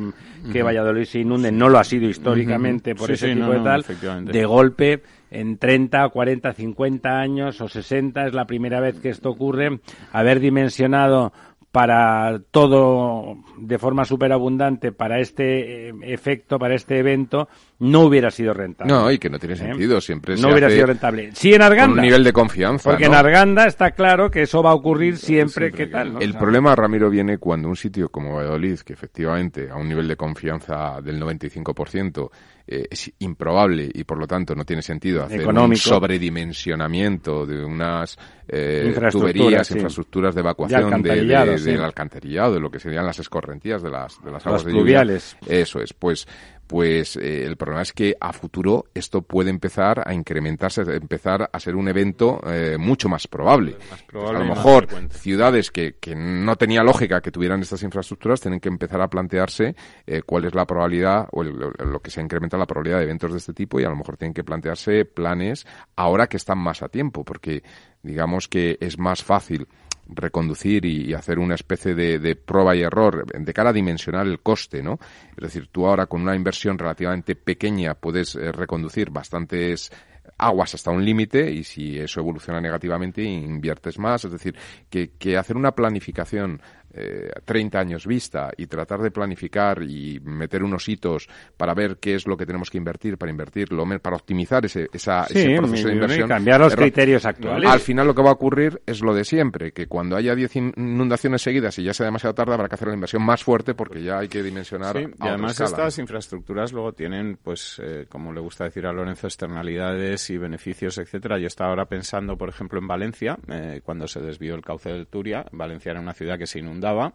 [0.53, 3.85] que Valladolid se inunde, no lo ha sido históricamente por ese tipo de tal,
[4.27, 9.31] de golpe en 30, 40, 50 años o 60 es la primera vez que esto
[9.31, 9.81] ocurre,
[10.13, 11.33] haber dimensionado
[11.73, 17.49] para todo de forma superabundante para este eh, efecto, para este evento,
[17.81, 18.93] no hubiera sido rentable.
[18.93, 19.59] No, y que no tiene ¿Eh?
[19.59, 21.31] sentido, siempre No hubiera sido rentable.
[21.35, 21.97] Sí en Arganda.
[21.97, 22.91] un nivel de confianza.
[22.91, 26.21] Porque en Arganda está claro que eso va a ocurrir siempre, que tal.
[26.21, 30.17] El problema, Ramiro, viene cuando un sitio como Valladolid, que efectivamente a un nivel de
[30.17, 32.31] confianza del 95%,
[32.71, 38.19] eh, es improbable y por lo tanto no tiene sentido hacer un sobredimensionamiento de unas
[38.47, 43.91] eh, tuberías, infraestructuras de evacuación de, del alcantarillado, de lo que serían las escorrentías de
[43.91, 45.03] las, de las aguas de lluvia.
[45.47, 46.29] Eso es, pues
[46.69, 51.59] pues eh, el problema es que a futuro esto puede empezar a incrementarse, empezar a
[51.59, 53.77] ser un evento eh, mucho más probable.
[54.13, 58.69] a lo mejor ciudades que, que, no tenía lógica que tuvieran estas infraestructuras tienen que
[58.69, 59.75] empezar a plantearse
[60.07, 63.39] eh, cuál es la probabilidad o lo que se incrementa la probabilidad de eventos de
[63.39, 66.89] este tipo y a lo mejor tienen que plantearse planes ahora que están más a
[66.89, 67.63] tiempo, porque
[68.03, 69.67] digamos que es más fácil
[70.09, 74.83] reconducir y, hacer una especie de, prueba y error de cara a dimensionar el coste,
[74.83, 74.99] ¿no?
[75.37, 79.91] Es decir, tú ahora con una inversión relativamente pequeña puedes eh, reconducir bastantes
[80.37, 84.25] aguas hasta un límite y si eso evoluciona negativamente inviertes más.
[84.25, 84.55] Es decir,
[84.89, 86.61] que, que hacer una planificación
[86.93, 92.15] eh, 30 años vista y tratar de planificar y meter unos hitos para ver qué
[92.15, 95.95] es lo que tenemos que invertir para invertirlo, para optimizar ese, esa, ese proceso de
[95.95, 96.29] inversión.
[96.29, 97.71] cambiar los criterios actuales.
[97.71, 100.57] Al final lo que va a ocurrir es lo de siempre, que cuando haya 10
[100.57, 104.03] inundaciones seguidas y ya sea demasiado tarde habrá que hacer la inversión más fuerte porque
[104.03, 104.97] ya hay que dimensionar.
[104.97, 109.27] Sí, y además estas infraestructuras luego tienen, pues, eh, como le gusta decir a Lorenzo,
[109.27, 111.39] externalidades y beneficios, etcétera.
[111.39, 115.07] Yo estaba ahora pensando, por ejemplo, en Valencia, eh, cuando se desvió el cauce del
[115.07, 115.45] Turia.
[115.53, 117.13] Valencia era una ciudad que se inundaba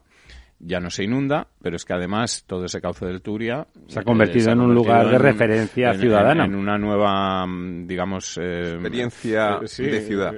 [0.66, 4.04] ya no se inunda, pero es que además todo ese cauce del Turia se ha
[4.04, 6.46] convertido, en un lugar de referencia ciudadana.
[6.46, 10.34] En, una nueva, mm, digamos, eh, experiencia eh, de ciudad.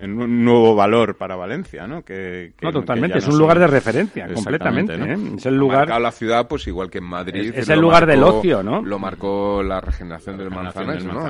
[0.00, 2.04] En un, nuevo valor para Valencia, ¿no?
[2.04, 4.94] Que, no, totalmente, es un lugar de referencia, completamente.
[4.94, 5.16] ¿eh?
[5.36, 5.88] Es el lugar.
[6.00, 7.52] la ciudad, pues igual que en Madrid.
[7.54, 8.82] Es, el lugar del ocio, ¿no?
[8.82, 11.24] Lo marcó la regeneración del Manzanares, ¿no?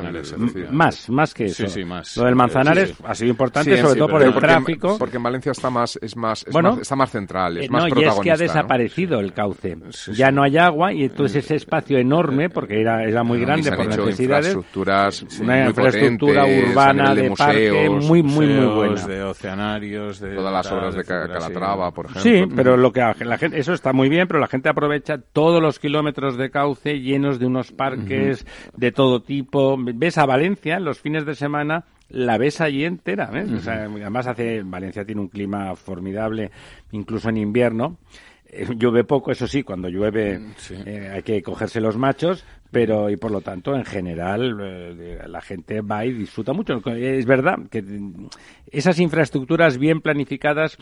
[0.71, 1.67] más, más que eso.
[1.67, 2.17] Sí, sí, más.
[2.17, 4.99] Lo del Manzanares ha sido importante, sobre todo por el tráfico.
[4.99, 6.45] porque en Valencia está más, es más,
[6.81, 9.77] está más central, es más protagonista ha desaparecido el cauce.
[10.13, 13.87] ya no hay agua y entonces ese espacio enorme, porque era, era muy grande por
[13.87, 19.07] necesidades, infraestructuras una infraestructura urbana de, parque muy, muy, muy buena.
[19.07, 22.23] de oceanarios, de todas las obras de Calatrava, por ejemplo.
[22.23, 25.61] Sí, pero lo que la gente, eso está muy bien, pero la gente aprovecha todos
[25.61, 28.47] los kilómetros de cauce llenos de unos parques
[28.77, 29.77] de todo tipo.
[29.79, 31.85] Ves a Valencia los fines de semana
[32.15, 33.29] la ves allí entera.
[33.29, 36.51] además hace Valencia tiene un clima formidable,
[36.93, 37.99] incluso en invierno.
[38.47, 40.53] eh, llueve poco, eso sí, cuando llueve mm,
[40.87, 45.41] eh, hay que cogerse los machos, pero y por lo tanto en general eh, la
[45.41, 46.81] gente va y disfruta mucho.
[46.95, 47.83] Es verdad que
[48.71, 50.79] esas infraestructuras bien planificadas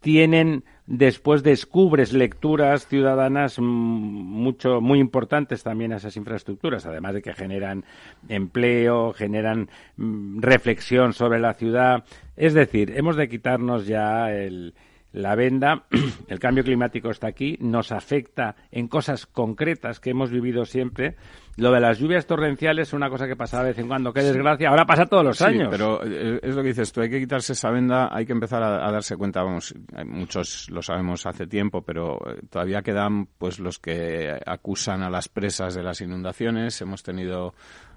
[0.00, 7.34] tienen después descubres lecturas ciudadanas mucho muy importantes también a esas infraestructuras además de que
[7.34, 7.84] generan
[8.28, 12.04] empleo generan mm, reflexión sobre la ciudad.
[12.36, 14.74] Es decir hemos de quitarnos ya el
[15.18, 15.84] la venda,
[16.28, 21.16] el cambio climático está aquí, nos afecta en cosas concretas que hemos vivido siempre.
[21.56, 24.22] Lo de las lluvias torrenciales es una cosa que pasa de vez en cuando, qué
[24.22, 25.68] desgracia, ahora pasa todos los años.
[25.72, 28.62] Pero eh, es lo que dices tú, hay que quitarse esa venda, hay que empezar
[28.62, 29.74] a, darse cuenta, vamos,
[30.06, 35.28] muchos lo sabemos hace tiempo, pero eh, todavía quedan pues los que acusan a las
[35.28, 36.80] presas de las inundaciones.
[36.80, 37.54] Hemos tenido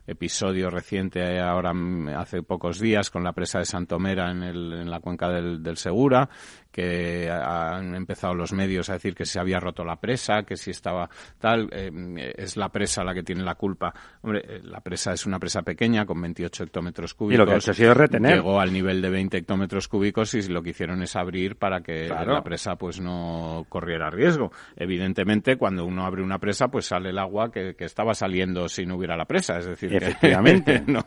[0.08, 4.90] episodio reciente ahora mm, hace pocos días con la presa de Santomera en, el, en
[4.90, 6.30] la cuenca del, del Segura,
[6.72, 10.72] que han empezado los medios a decir que se había roto la presa, que si
[10.72, 11.10] estaba
[11.40, 13.94] tal, eh, es la presa la que tiene la culpa.
[14.22, 17.34] Hombre, eh, la presa es una presa pequeña con 28 hectómetros cúbicos.
[17.34, 18.36] Y lo que ha sido retener.
[18.36, 22.08] Llegó al nivel de 20 hectómetros cúbicos y lo que hicieron es abrir para que
[22.08, 24.52] la presa pues no corriera riesgo.
[24.76, 28.96] Evidentemente, cuando uno abre una presa, pues sale el agua que, estaba saliendo si no
[28.96, 29.58] hubiera la presa.
[29.58, 30.84] Es decir, Efectivamente.
[30.88, 31.04] no,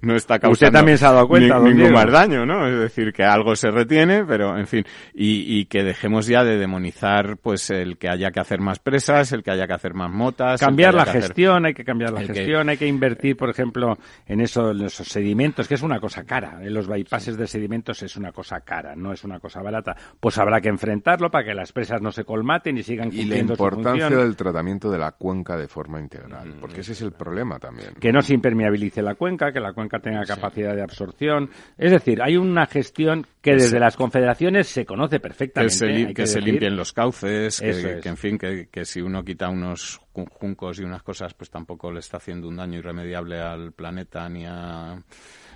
[0.00, 2.66] no está causando Usted también se ha dado cuenta, ningún más daño, ¿no?
[2.66, 7.36] Es decir, que algo se retiene, pero en fin y, que dejemos ya de demonizar
[7.38, 10.60] pues el que haya que hacer más presas, el que haya que hacer más motas.
[10.60, 14.70] Cambiar la gestión, hay que cambiar la gestión, hay que invertir, por ejemplo, en eso,
[14.70, 16.60] en esos sedimentos, que es una cosa cara.
[16.62, 19.96] En los bypasses de sedimentos es una cosa cara, no es una cosa barata.
[20.20, 23.56] Pues habrá que enfrentarlo para que las presas no se colmaten y sigan cumpliendo Y
[23.56, 26.60] la importancia del tratamiento de la cuenca de forma integral, mm.
[26.60, 27.94] porque ese es el problema también.
[28.00, 31.50] Que no se impermeabilice la cuenca, que la cuenca tenga capacidad de absorción.
[31.76, 36.14] Es decir, hay una gestión que desde las confederaciones se conoce perfectamente.
[36.14, 40.78] Que se, limpien los cauces, que, en fin, que, que, si uno quita unos juncos
[40.80, 44.96] y unas cosas, pues tampoco le está haciendo un daño irremediable al planeta ni a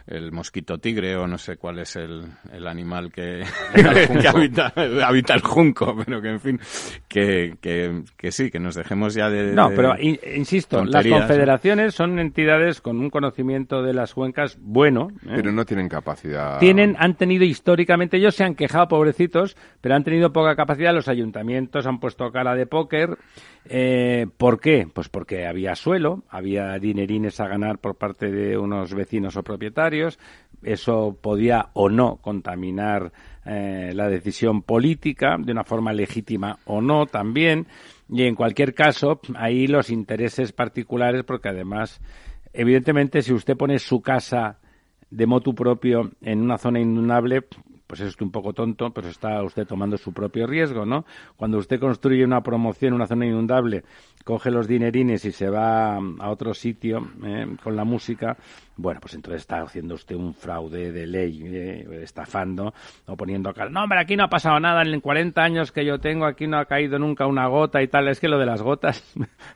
[0.08, 3.44] el mosquito tigre o no sé cuál es el, el animal que,
[4.28, 4.72] habita,
[5.04, 6.60] habita, el junco, pero que en fin,
[7.06, 9.52] que, que, que sí, que nos dejemos ya de...
[9.52, 15.08] No, pero insisto, las confederaciones son entidades con un conocimiento de las cuencas bueno.
[15.26, 15.34] ¿eh?
[15.36, 16.58] Pero no tienen capacidad.
[16.58, 21.08] Tienen, han tenido históricamente, ellos se han quejado, pobrecitos, pero han tenido poca capacidad, los
[21.08, 23.18] ayuntamientos han puesto cara de póker
[23.70, 24.86] eh, ¿Por qué?
[24.92, 29.97] Pues porque había suelo, había dinerines a ganar por parte de unos vecinos o propietarios,
[30.62, 33.12] eso podía o no contaminar
[33.44, 37.66] eh, la decisión política de una forma legítima o no también,
[38.10, 42.00] y en cualquier caso, ahí los intereses particulares, porque además,
[42.52, 44.58] evidentemente, si usted pone su casa
[45.10, 47.44] de motu propio en una zona inundable,
[47.88, 51.04] pues es un poco tonto, pero está usted tomando su propio riesgo, ¿no?
[51.36, 53.82] Cuando usted construye una promoción, una zona inundable,
[54.24, 58.36] coge los dinerines y se va a otro sitio eh, con la música,
[58.76, 62.74] bueno, pues entonces está haciendo usted un fraude de ley, eh, estafando
[63.06, 63.70] o poniendo cara.
[63.70, 66.58] No, hombre, aquí no ha pasado nada en 40 años que yo tengo, aquí no
[66.58, 68.06] ha caído nunca una gota y tal.
[68.08, 69.02] Es que lo de las gotas,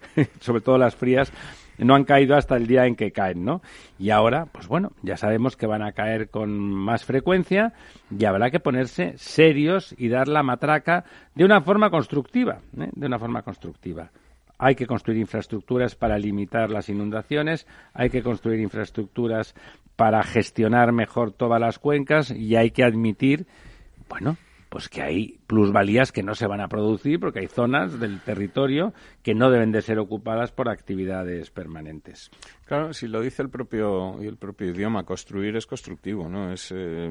[0.41, 1.33] sobre todo las frías,
[1.79, 3.63] no han caído hasta el día en que caen, ¿no?
[3.99, 7.73] Y ahora, pues bueno, ya sabemos que van a caer con más frecuencia
[8.11, 11.05] y habrá que ponerse serios y dar la matraca
[11.35, 12.91] de una forma constructiva, ¿eh?
[12.93, 14.11] de una forma constructiva.
[14.59, 19.55] Hay que construir infraestructuras para limitar las inundaciones, hay que construir infraestructuras
[19.97, 23.47] para gestionar mejor todas las cuencas y hay que admitir,
[24.09, 24.37] bueno,
[24.69, 28.95] pues que hay plusvalías que no se van a producir porque hay zonas del territorio
[29.23, 32.31] que no deben de ser ocupadas por actividades permanentes.
[32.65, 36.55] Claro, si lo dice el propio el propio idioma, construir es constructivo, ¿no?
[36.55, 37.11] Es, eh,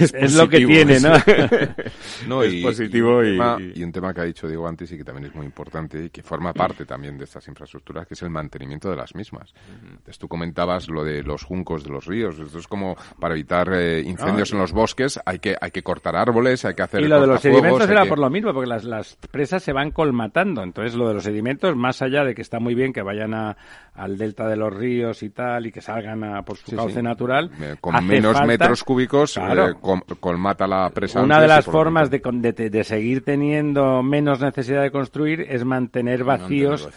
[0.00, 1.12] es, lo que tiene, ¿no?
[2.26, 3.38] no es positivo y,
[3.76, 6.10] y, un tema que ha dicho Diego antes y que también es muy importante y
[6.10, 9.54] que forma parte también de estas infraestructuras, que es el mantenimiento de las mismas.
[9.80, 13.72] Entonces tú comentabas lo de los juncos de los ríos, esto es como para evitar
[13.72, 17.06] eh, incendios en los bosques, hay que hay que cortar árboles, hay que hacer y
[17.06, 20.62] lo de los sedimentos era por lo mismo, porque las, las presas se van colmatando,
[20.62, 23.56] entonces lo de los sedimentos, más allá de que está muy bien que vayan a,
[23.96, 27.50] al delta de los ríos y tal y que salgan a, por su cauce natural.
[27.60, 29.74] Eh, con menos metros cúbicos eh,
[30.20, 31.22] colmata la presa.
[31.22, 36.88] Una de las formas de, de, seguir teniendo menos necesidad de construir es mantener vacíos,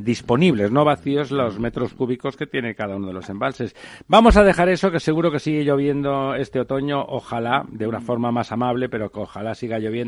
[0.00, 3.74] disponibles, no vacíos, los metros cúbicos que tiene cada uno de los embalses.
[4.08, 8.32] Vamos a dejar eso, que seguro que sigue lloviendo este otoño, ojalá de una forma
[8.32, 10.01] más amable, pero que ojalá siga lloviendo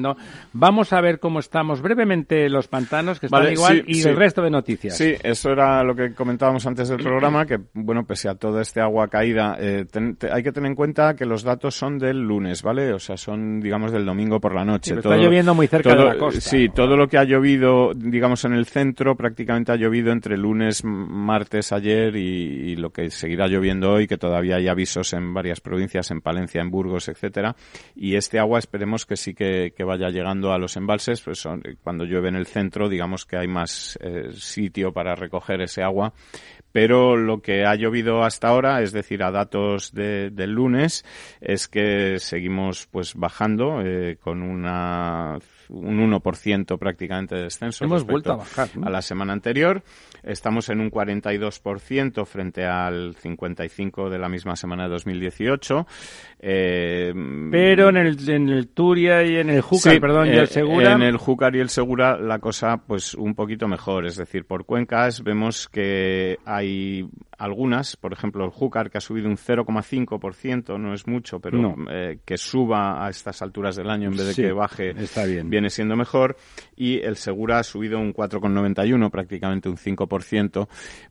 [0.53, 4.51] Vamos a ver cómo estamos brevemente los pantanos, que están igual, y el resto de
[4.51, 4.97] noticias.
[4.97, 8.81] Sí, eso era lo que comentábamos antes del programa, que, bueno, pese a toda este
[8.81, 9.87] agua caída, eh,
[10.33, 12.93] hay que tener en cuenta que los datos son del lunes, ¿vale?
[12.93, 14.95] O sea, son, digamos, del domingo por la noche.
[14.95, 16.41] está lloviendo muy cerca de la costa.
[16.41, 20.83] Sí, todo lo que ha llovido, digamos, en el centro, prácticamente ha llovido entre lunes,
[20.85, 26.11] martes, ayer y, lo que seguirá lloviendo hoy, que todavía hay avisos en varias provincias,
[26.11, 27.55] en Palencia, en Burgos, etcétera.
[27.95, 31.49] Y este agua esperemos que sí que, vaya llegando a los embalses, pues
[31.83, 36.13] cuando llueve en el centro, digamos que hay más eh, sitio para recoger ese agua.
[36.71, 41.05] Pero lo que ha llovido hasta ahora, es decir, a datos de, del lunes,
[41.41, 45.39] es que seguimos pues bajando eh, con una
[45.69, 47.85] un 1% prácticamente de descenso.
[47.85, 48.69] Hemos vuelto a bajar.
[48.83, 49.83] A la semana anterior.
[50.23, 55.87] Estamos en un 42% frente al 55% de la misma semana de 2018.
[56.41, 57.13] Eh,
[57.51, 60.93] Pero en el, en el Turia y en el Júcar, perdón, y el eh, Segura.
[60.93, 64.07] En el Júcar y el Segura la cosa pues un poquito mejor.
[64.07, 67.09] Es decir, por cuencas vemos que hay
[67.39, 72.19] algunas, por ejemplo el Júcar que ha subido un 0,5%, no es mucho, pero eh,
[72.25, 75.51] que suba a estas alturas del año en vez de que baje, está bien.
[75.55, 76.37] Viene siendo mejor.
[76.77, 80.69] Y el Segura ha subido un 4,91, prácticamente un 5%,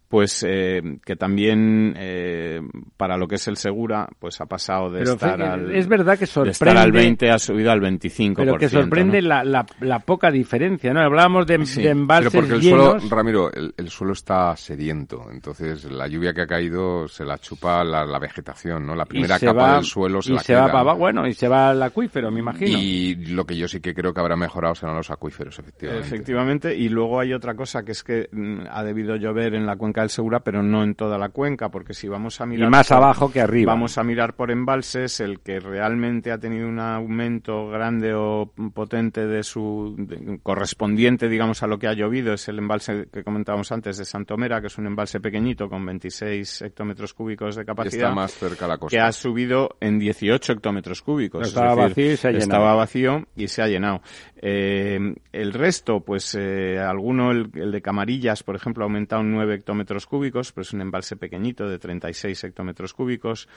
[0.07, 2.61] pues eh, que también eh,
[2.97, 5.73] para lo que es el Segura, pues ha pasado de estar al...
[5.73, 6.51] Es verdad que sorprende...
[6.51, 8.35] estar al 20 ha subido al 25%.
[8.35, 11.01] Pero que sorprende la, la, poca diferencia, ¿no?
[11.01, 15.85] Hablábamos de, de embalses Pero porque el suelo, Ramiro, el, el, suelo está sediento, entonces
[15.85, 18.95] la lluvia que ha caído se la chupa la, la vegetación, ¿no?
[18.95, 21.69] La primera capa del suelo se y la se va para bueno, y se va
[21.69, 22.77] al acuífero, me imagino.
[22.77, 26.07] Y lo que yo sí que creo que habrá mejorado serán los acuíferos, efectivamente.
[26.07, 29.75] Efectivamente, y luego hay otra cosa que es que mm, ha debido llover en la
[29.75, 32.67] cuenca del Segura, pero no en toda la cuenca, porque si vamos a mirar...
[32.67, 33.73] Y más abajo que arriba.
[33.73, 39.27] Vamos a mirar por embalses, el que realmente ha tenido un aumento grande o potente
[39.27, 39.95] de su...
[40.43, 44.61] correspondiente, digamos, a lo que ha llovido, es el embalse que comentábamos antes de Santomera,
[44.61, 48.09] que es un embalse pequeñito con 26 hectómetros cúbicos de capacidad.
[48.09, 48.95] Está más cerca la costa.
[48.95, 51.47] Que ha subido en 18 hectómetros cúbicos.
[51.47, 52.43] estaba vacío y se ha llenado.
[52.43, 54.01] Estaba vacío y se ha llenado.
[54.37, 59.55] Eh, el resto, pues eh, alguno, el, de Camarillas, por ejemplo, ha aumentado en 9
[59.55, 63.47] hectómetros cúbicos, pero es un embalse pequeñito de 36 hectómetros cúbicos.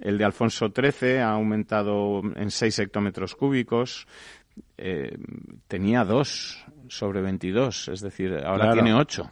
[0.00, 4.06] El de Alfonso XIII ha aumentado en 6 hectómetros cúbicos.
[4.78, 5.16] Eh,
[5.68, 9.30] tenía dos sobre 22, es decir, ahora tiene 8.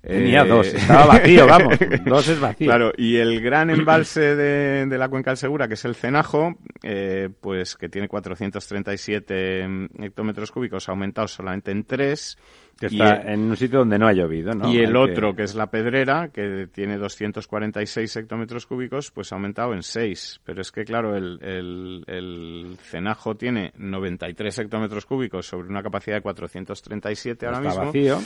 [0.00, 2.68] Tenía eh, dos, estaba vacío, vamos, dos es vacío.
[2.68, 6.56] Claro, y el gran embalse de, de la cuenca del Segura, que es el Cenajo,
[6.82, 12.38] eh, pues que tiene 437 hectómetros cúbicos, ha aumentado solamente en 3
[12.78, 14.70] que está en un sitio donde no ha llovido, ¿no?
[14.70, 15.44] Y el otro, que...
[15.44, 20.40] es la Pedrera, que tiene 246 hectómetros cúbicos, pues ha aumentado en 6.
[20.44, 26.16] Pero es que, claro, el, el, el Cenajo tiene 93 hectómetros cúbicos sobre una capacidad
[26.16, 27.84] de 437 ahora está mismo.
[27.86, 28.18] vacío.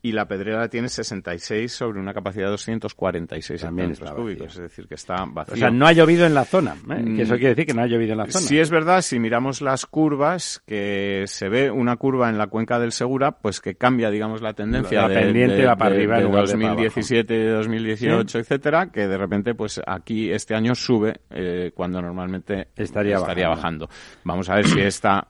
[0.00, 4.54] Y la Pedrera tiene 66 sobre una capacidad de 246 También hectómetros cúbicos.
[4.54, 5.54] Es decir, que está vacío.
[5.54, 6.76] O sea, no ha llovido en la zona.
[6.90, 7.04] ¿eh?
[7.16, 8.46] Que eso quiere decir que no ha llovido en la zona.
[8.46, 12.78] Sí es verdad, si miramos las curvas, que se ve una curva en la cuenca
[12.78, 17.48] del Segura, pues que cambia digamos, la tendencia la pendiente va para arriba de 2017,
[17.50, 23.48] 2018, etcétera, que de repente, pues aquí este año sube eh, cuando normalmente estaría, estaría
[23.48, 23.88] bajando.
[24.24, 25.28] Vamos a ver si esta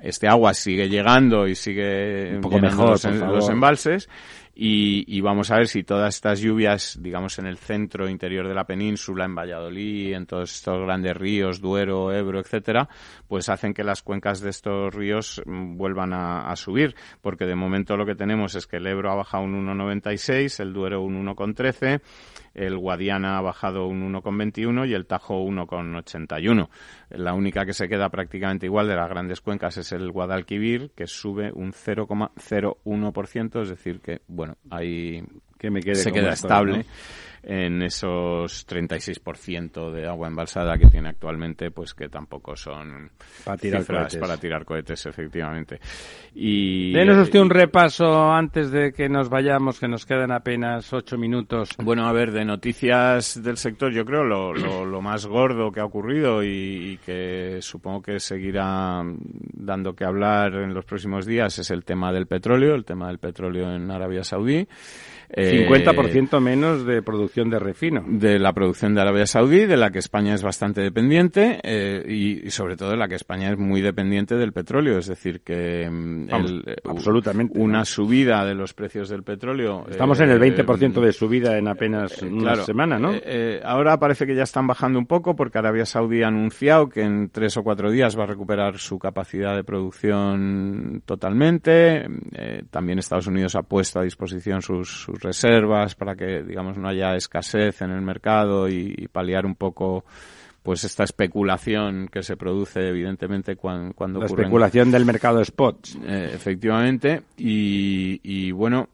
[0.00, 4.08] este agua sigue llegando y sigue un poco mejor los, los embalses
[4.60, 8.64] y, vamos a ver si todas estas lluvias, digamos, en el centro interior de la
[8.64, 12.88] península, en Valladolid, en todos estos grandes ríos, Duero, Ebro, etcétera,
[13.28, 17.96] pues hacen que las cuencas de estos ríos mm, vuelvan a, subir, porque de momento
[17.96, 22.00] lo que tenemos es que el Ebro ha bajado un 1,96, el Duero un 1,13,
[22.54, 26.68] el Guadiana ha bajado un 1,21 y el Tajo 1,81.
[27.10, 31.06] La única que se queda prácticamente igual de las grandes cuencas es el Guadalquivir, que
[31.06, 35.22] sube un 0,01%, es decir que, bueno, ahí
[35.58, 36.84] que me quede se queda estable
[37.42, 43.10] en esos 36% de agua embalsada que tiene actualmente, pues que tampoco son
[43.44, 44.16] para tirar cohetes.
[44.16, 45.80] para tirar cohetes, efectivamente.
[46.34, 51.16] Y denos usted un repaso antes de que nos vayamos, que nos quedan apenas ocho
[51.16, 51.70] minutos.
[51.82, 55.84] Bueno, a ver, de noticias del sector, yo creo lo, lo, más gordo que ha
[55.84, 59.02] ocurrido y, que supongo que seguirá
[59.54, 63.18] dando que hablar en los próximos días es el tema del petróleo, el tema del
[63.18, 64.66] petróleo en Arabia Saudí.
[65.30, 68.04] 50% eh, menos de producción de refino.
[68.06, 72.50] De la producción de Arabia Saudí, de la que España es bastante dependiente eh, y,
[72.50, 74.98] sobre todo de la que España es muy dependiente del petróleo.
[74.98, 76.28] Es decir, que mm,
[76.66, 79.86] eh, absolutamente una subida de los precios del petróleo.
[79.90, 83.12] Estamos en el 20% de subida en apenas una semana, ¿no?
[83.64, 87.30] ahora parece que ya están bajando un poco porque Arabia Saudí ha anunciado que en
[87.30, 92.06] tres o cuatro días va a recuperar su capacidad de producción totalmente.
[92.70, 97.82] también Estados Unidos ha puesto a disposición sus, reservas para que, digamos, no haya escasez
[97.82, 100.04] en el mercado y, paliar un poco
[100.62, 105.88] pues esta especulación que se produce evidentemente cuando, cuando la especulación del mercado spot.
[106.04, 108.88] Eh, efectivamente y, y bueno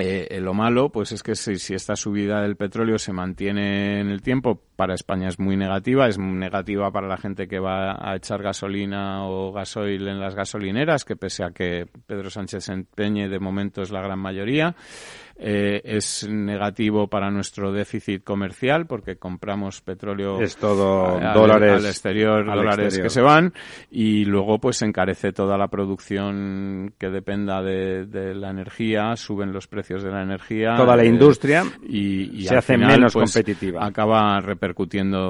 [0.00, 4.08] eh, eh, lo malo, pues es que si, esta subida del petróleo se mantiene en
[4.10, 8.14] el tiempo, para España es muy negativa, es negativa para la gente que va a
[8.14, 13.28] echar gasolina o gasoil en las gasolineras, que pese a que Pedro Sánchez se empeñe,
[13.28, 14.76] de momento es la gran mayoría.
[15.40, 22.44] Eh, es negativo para nuestro déficit comercial porque compramos petróleo es todo dólares al exterior
[22.44, 23.54] dólares que se van
[23.88, 29.68] y luego pues se encarece toda la producción que dependa de, la energía suben los
[29.68, 34.40] precios de la energía toda la eh, industria y, se hace menos pues, competitiva acaba
[34.40, 34.67] repercutiendo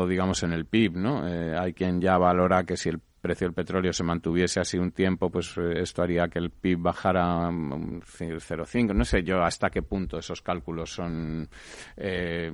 [0.06, 3.54] digamos en el PIB no eh, hay quien ya valora que si el precio del
[3.54, 8.94] petróleo se mantuviese así un tiempo, pues eh, esto haría que el PIB bajara 0,5.
[8.94, 11.48] No sé yo hasta qué punto esos cálculos son,
[11.96, 12.50] eh,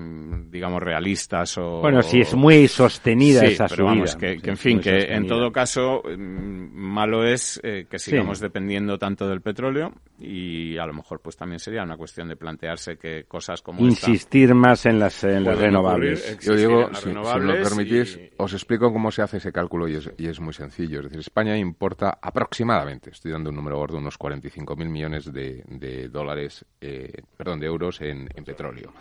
[0.51, 1.81] digamos, realistas o...
[1.81, 6.03] Bueno, si es muy sostenida esa pero Vamos, que, en fin, que en todo caso
[6.05, 11.37] mm, malo es eh, que sigamos dependiendo tanto del petróleo y a lo mejor pues
[11.37, 15.59] también sería una cuestión de plantearse que cosas como Insistir más en las, en las
[15.59, 16.39] renovables.
[16.41, 20.11] Yo digo, si, me lo permitís, os explico cómo se hace ese cálculo y es,
[20.17, 21.01] y es muy sencillo.
[21.01, 26.65] Es decir, España importa aproximadamente, estoy dando un número gordo, unos 45.000 millones de, dólares,
[26.81, 28.93] eh, perdón, de euros en, petróleo.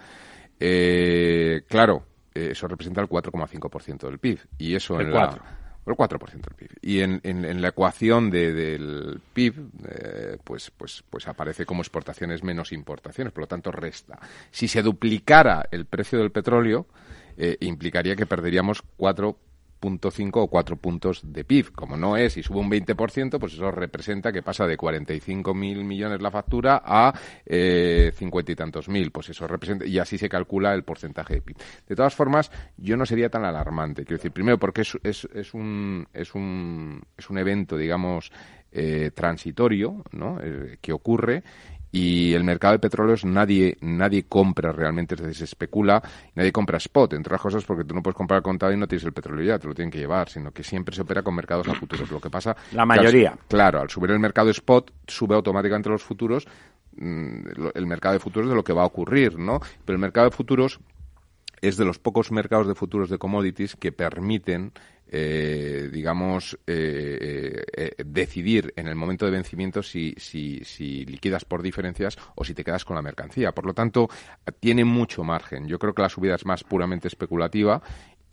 [0.59, 4.39] Eh, claro, eh, eso representa el 4,5% del PIB.
[4.57, 5.43] Y eso el en 4.
[5.85, 6.69] el 4% del PIB.
[6.81, 9.53] Y en, en, la ecuación del PIB,
[10.43, 14.19] pues, pues, pues aparece como exportaciones menos importaciones, por lo tanto resta.
[14.51, 16.87] Si se duplicara el precio del petróleo,
[17.59, 19.37] implicaría que perderíamos 4
[20.11, 21.71] cinco o 4 puntos de PIB.
[21.73, 25.53] Como no es y sube un 20%, pues eso representa que pasa de 45.000
[25.83, 27.13] millones la factura a
[27.45, 29.11] eh, 50 y tantos mil.
[29.11, 31.57] Pues eso representa, y así se calcula el porcentaje de PIB.
[31.87, 34.03] De todas formas, yo no sería tan alarmante.
[34.03, 38.31] Quiero decir, primero porque es, es, es, un, es, un, es un evento, digamos,
[38.71, 40.39] eh, transitorio, ¿no?
[40.41, 41.43] Eh, que ocurre
[41.93, 46.01] y el mercado de petróleos nadie nadie compra realmente, es decir, se especula,
[46.33, 49.05] nadie compra spot, entre otras cosas porque tú no puedes comprar contado y no tienes
[49.05, 51.67] el petróleo ya, te lo tienen que llevar, sino que siempre se opera con mercados
[51.67, 52.09] a futuros.
[52.09, 52.55] Lo que pasa...
[52.73, 53.37] La mayoría.
[53.47, 56.47] claro, al subir el mercado spot, sube automáticamente los futuros,
[56.97, 59.59] mm, el mercado de futuros de lo que va a ocurrir, ¿no?
[59.85, 60.79] Pero el mercado de futuros
[61.63, 64.73] es de los pocos mercados de futuros de commodities que permiten
[65.15, 71.61] eh, digamos, eh, eh, decidir en el momento de vencimiento si, si, si liquidas por
[71.61, 73.51] diferencias o si te quedas con la mercancía.
[73.51, 74.09] Por lo tanto,
[74.59, 75.67] tiene mucho margen.
[75.67, 77.83] Yo creo que la subida es más puramente especulativa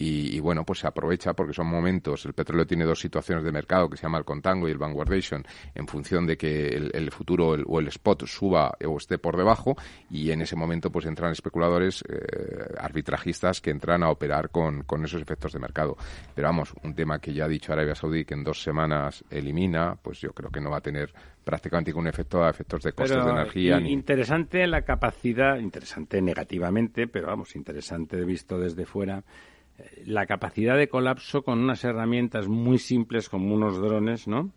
[0.03, 3.91] y, bueno, pues se aprovecha porque son momentos, el petróleo tiene dos situaciones de mercado
[3.91, 5.45] que se llama el contango y el vanguardation
[5.75, 9.77] en función de que el, futuro o el spot suba o esté por debajo
[10.11, 15.05] y en ese momento pues entran especuladores eh, arbitrajistas que entran a operar con, con
[15.05, 15.99] esos efectos de mercado.
[16.35, 19.97] Pero vamos, un tema que ya ha dicho Arabia Saudí que en dos semanas elimina,
[20.01, 21.13] pues yo creo que no va a tener
[21.45, 23.81] prácticamente ningún efecto a efectos de costes de energía.
[23.81, 29.25] Interesante la capacidad, interesante negativamente, pero vamos, interesante visto desde fuera,
[30.05, 34.53] la capacidad de colapso con unas herramientas muy simples como unos drones, ¿no?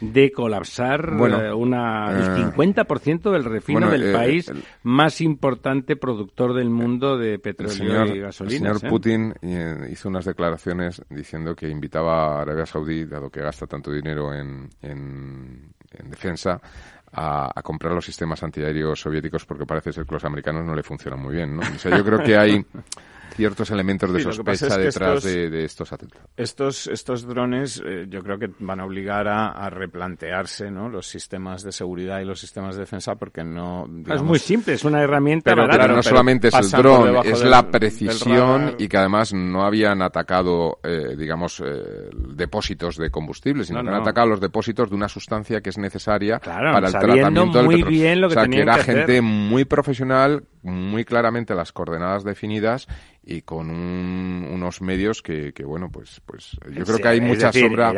[0.00, 4.52] de colapsar eh, una, el 50% eh, del refino del eh, país
[4.82, 8.70] más importante productor del mundo de petróleo y gasolina.
[8.70, 9.34] El señor Putin
[9.90, 14.68] hizo unas declaraciones diciendo que invitaba a Arabia Saudí, dado que gasta tanto dinero en,
[14.82, 15.72] en,
[16.04, 16.60] defensa,
[17.12, 20.82] a, a, comprar los sistemas antiaéreos soviéticos porque parece ser que los americanos no le
[20.82, 21.62] funcionan muy bien, ¿no?
[21.62, 22.64] O sea, yo creo que hay
[23.34, 26.28] ciertos elementos de sospecha detrás de, estos atentados.
[26.36, 30.88] Estos, estos drones eh, yo creo que van a obligar a, replantearse ¿no?
[30.88, 33.86] los sistemas de seguridad y los sistemas de defensa porque no...
[34.06, 37.70] es muy simple, es una herramienta pero, claro, no solamente es el dron, es la
[37.70, 43.88] precisión y que además no habían atacado, eh, digamos, eh, depósitos de combustible, sino que
[43.88, 47.84] han atacado los depósitos de una sustancia que es necesaria para el tratamiento muy del
[47.84, 47.88] petróleo.
[47.88, 49.22] Bien lo que o sea, que era gente hacer.
[49.22, 52.86] muy profesional, muy claramente las coordenadas definidas
[53.22, 57.92] y con unos medios que, que, bueno, pues, pues yo creo que hay mucha sombra.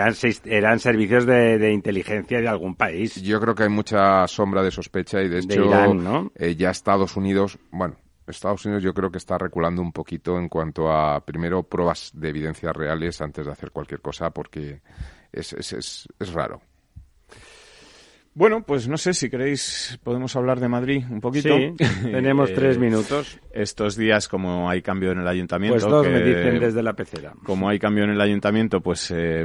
[0.44, 3.20] Eran, servicios de, inteligencia de algún país.
[3.22, 6.32] Yo creo que hay mucha sombra de sospecha y de hecho Irán, ¿no?
[6.34, 7.96] Eh, ya Estados Unidos, bueno,
[8.26, 12.28] Estados Unidos yo creo que está reculando un poquito en cuanto a, primero, pruebas de
[12.28, 14.80] evidencias reales antes de hacer cualquier cosa, porque
[15.32, 16.61] es, es, es, es raro.
[18.32, 21.56] Bueno, pues no sé si queréis, podemos hablar de Madrid un poquito.
[21.56, 23.40] Sí, tenemos tres eh, minutos.
[23.52, 25.74] Estos días, como hay cambio en el ayuntamiento.
[25.74, 27.32] Pues dos me dicen desde la pecera.
[27.42, 29.44] Como hay cambio en el ayuntamiento, pues eh,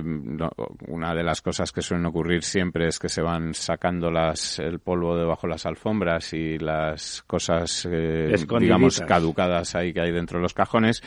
[0.87, 4.77] una de las cosas que suelen ocurrir siempre es que se van sacando las, el
[4.77, 10.37] polvo debajo de las alfombras y las cosas, eh, digamos, caducadas ahí que hay dentro
[10.37, 11.01] de los cajones.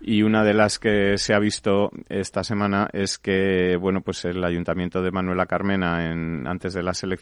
[0.00, 4.42] Y una de las que se ha visto esta semana es que, bueno, pues el
[4.42, 7.19] ayuntamiento de Manuela Carmena, en, antes de las elecciones,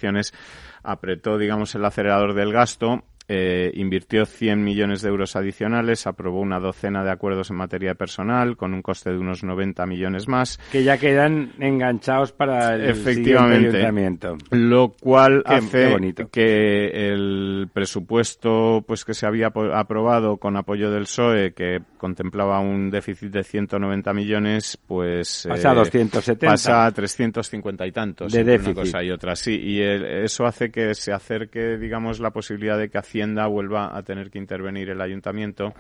[0.83, 6.59] apretó, digamos, el acelerador del gasto eh, invirtió 100 millones de euros adicionales, aprobó una
[6.59, 10.59] docena de acuerdos en materia de personal con un coste de unos 90 millones más.
[10.73, 14.39] Que ya quedan enganchados para el Efectivamente, ayuntamiento.
[14.51, 15.97] Lo cual hace
[16.31, 22.91] que el presupuesto pues que se había aprobado con apoyo del PSOE, que contemplaba un
[22.91, 25.47] déficit de 190 millones, pues...
[25.49, 26.47] Pasa a 270.
[26.47, 28.33] Eh, pasa a 350 y tantos.
[28.33, 28.77] De déficit.
[28.77, 29.55] Una cosa y otra, sí.
[29.55, 32.99] Y eso hace que se acerque, digamos, la posibilidad de que
[33.47, 35.73] vuelva a tener que intervenir el ayuntamiento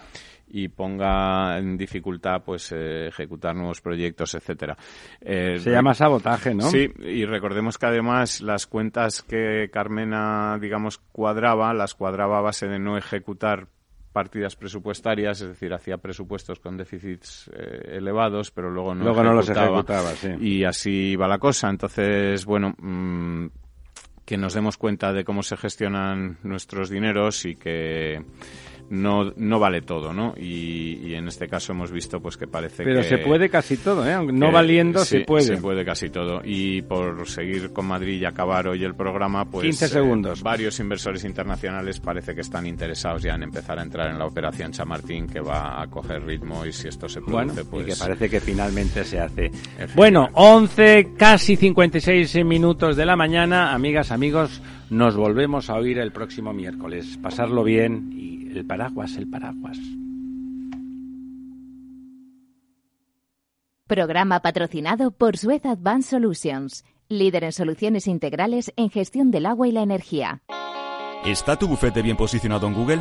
[0.48, 4.76] y ponga en dificultad pues eh, ejecutar nuevos proyectos, etcétera.
[5.20, 6.70] Eh, Se llama sabotaje, ¿no?
[6.70, 12.66] Sí, y recordemos que además las cuentas que Carmena, digamos, cuadraba, las cuadraba a base
[12.66, 13.68] de no ejecutar
[14.12, 19.34] partidas presupuestarias, es decir, hacía presupuestos con déficits eh, elevados, pero luego no, luego no
[19.34, 20.12] los ejecutaba.
[20.40, 21.68] Y así va la cosa.
[21.68, 23.46] Entonces, bueno, mm,
[24.28, 28.22] que nos demos cuenta de cómo se gestionan nuestros dineros y que
[28.90, 30.34] no, no vale todo, ¿no?
[30.36, 34.32] Y, en este caso hemos visto pues que parece Pero se puede casi todo, ¿eh?
[34.32, 35.44] No valiendo se puede.
[35.44, 36.40] Se puede casi todo.
[36.44, 39.64] Y por seguir con Madrid y acabar hoy el programa, pues...
[39.64, 40.40] 15 segundos.
[40.40, 44.26] Eh, varios inversores internacionales parece que están interesados ya en empezar a entrar en la
[44.26, 47.86] operación Chamartín, que va a coger ritmo y si esto se produce, pues...
[47.86, 49.50] Y que parece que finalmente se hace.
[49.94, 53.74] Bueno, 11, casi 56 minutos de la mañana.
[53.74, 57.18] Amigas, amigos, nos volvemos a oír el próximo miércoles.
[57.20, 59.78] Pasarlo bien y el paraguas, el paraguas.
[63.86, 69.72] Programa patrocinado por Suez Advanced Solutions, líder en soluciones integrales en gestión del agua y
[69.72, 70.42] la energía.
[71.24, 73.00] ¿Está tu bufete bien posicionado en Google?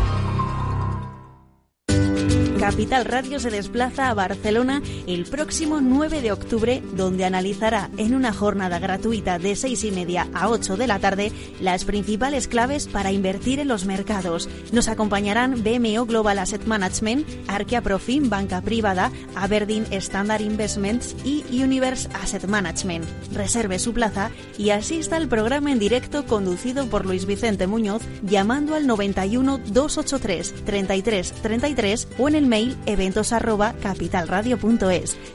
[2.61, 8.33] Capital Radio se desplaza a Barcelona el próximo 9 de octubre, donde analizará en una
[8.33, 13.11] jornada gratuita de 6 y media a 8 de la tarde las principales claves para
[13.11, 14.47] invertir en los mercados.
[14.71, 22.09] Nos acompañarán BMO Global Asset Management, Arquea Profim Banca Privada, Aberdeen Standard Investments y Universe
[22.21, 23.05] Asset Management.
[23.33, 28.75] Reserve su plaza y asista al programa en directo conducido por Luis Vicente Muñoz llamando
[28.75, 33.31] al 91 283 33 33 o en el mail eventos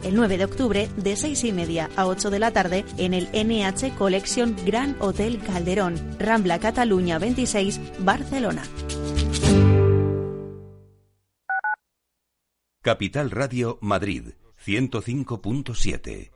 [0.04, 3.28] el 9 de octubre de 6 y media a 8 de la tarde en el
[3.32, 8.62] NH Collection Gran Hotel Calderón, Rambla Cataluña 26, Barcelona.
[12.82, 16.35] Capital Radio Madrid 105.7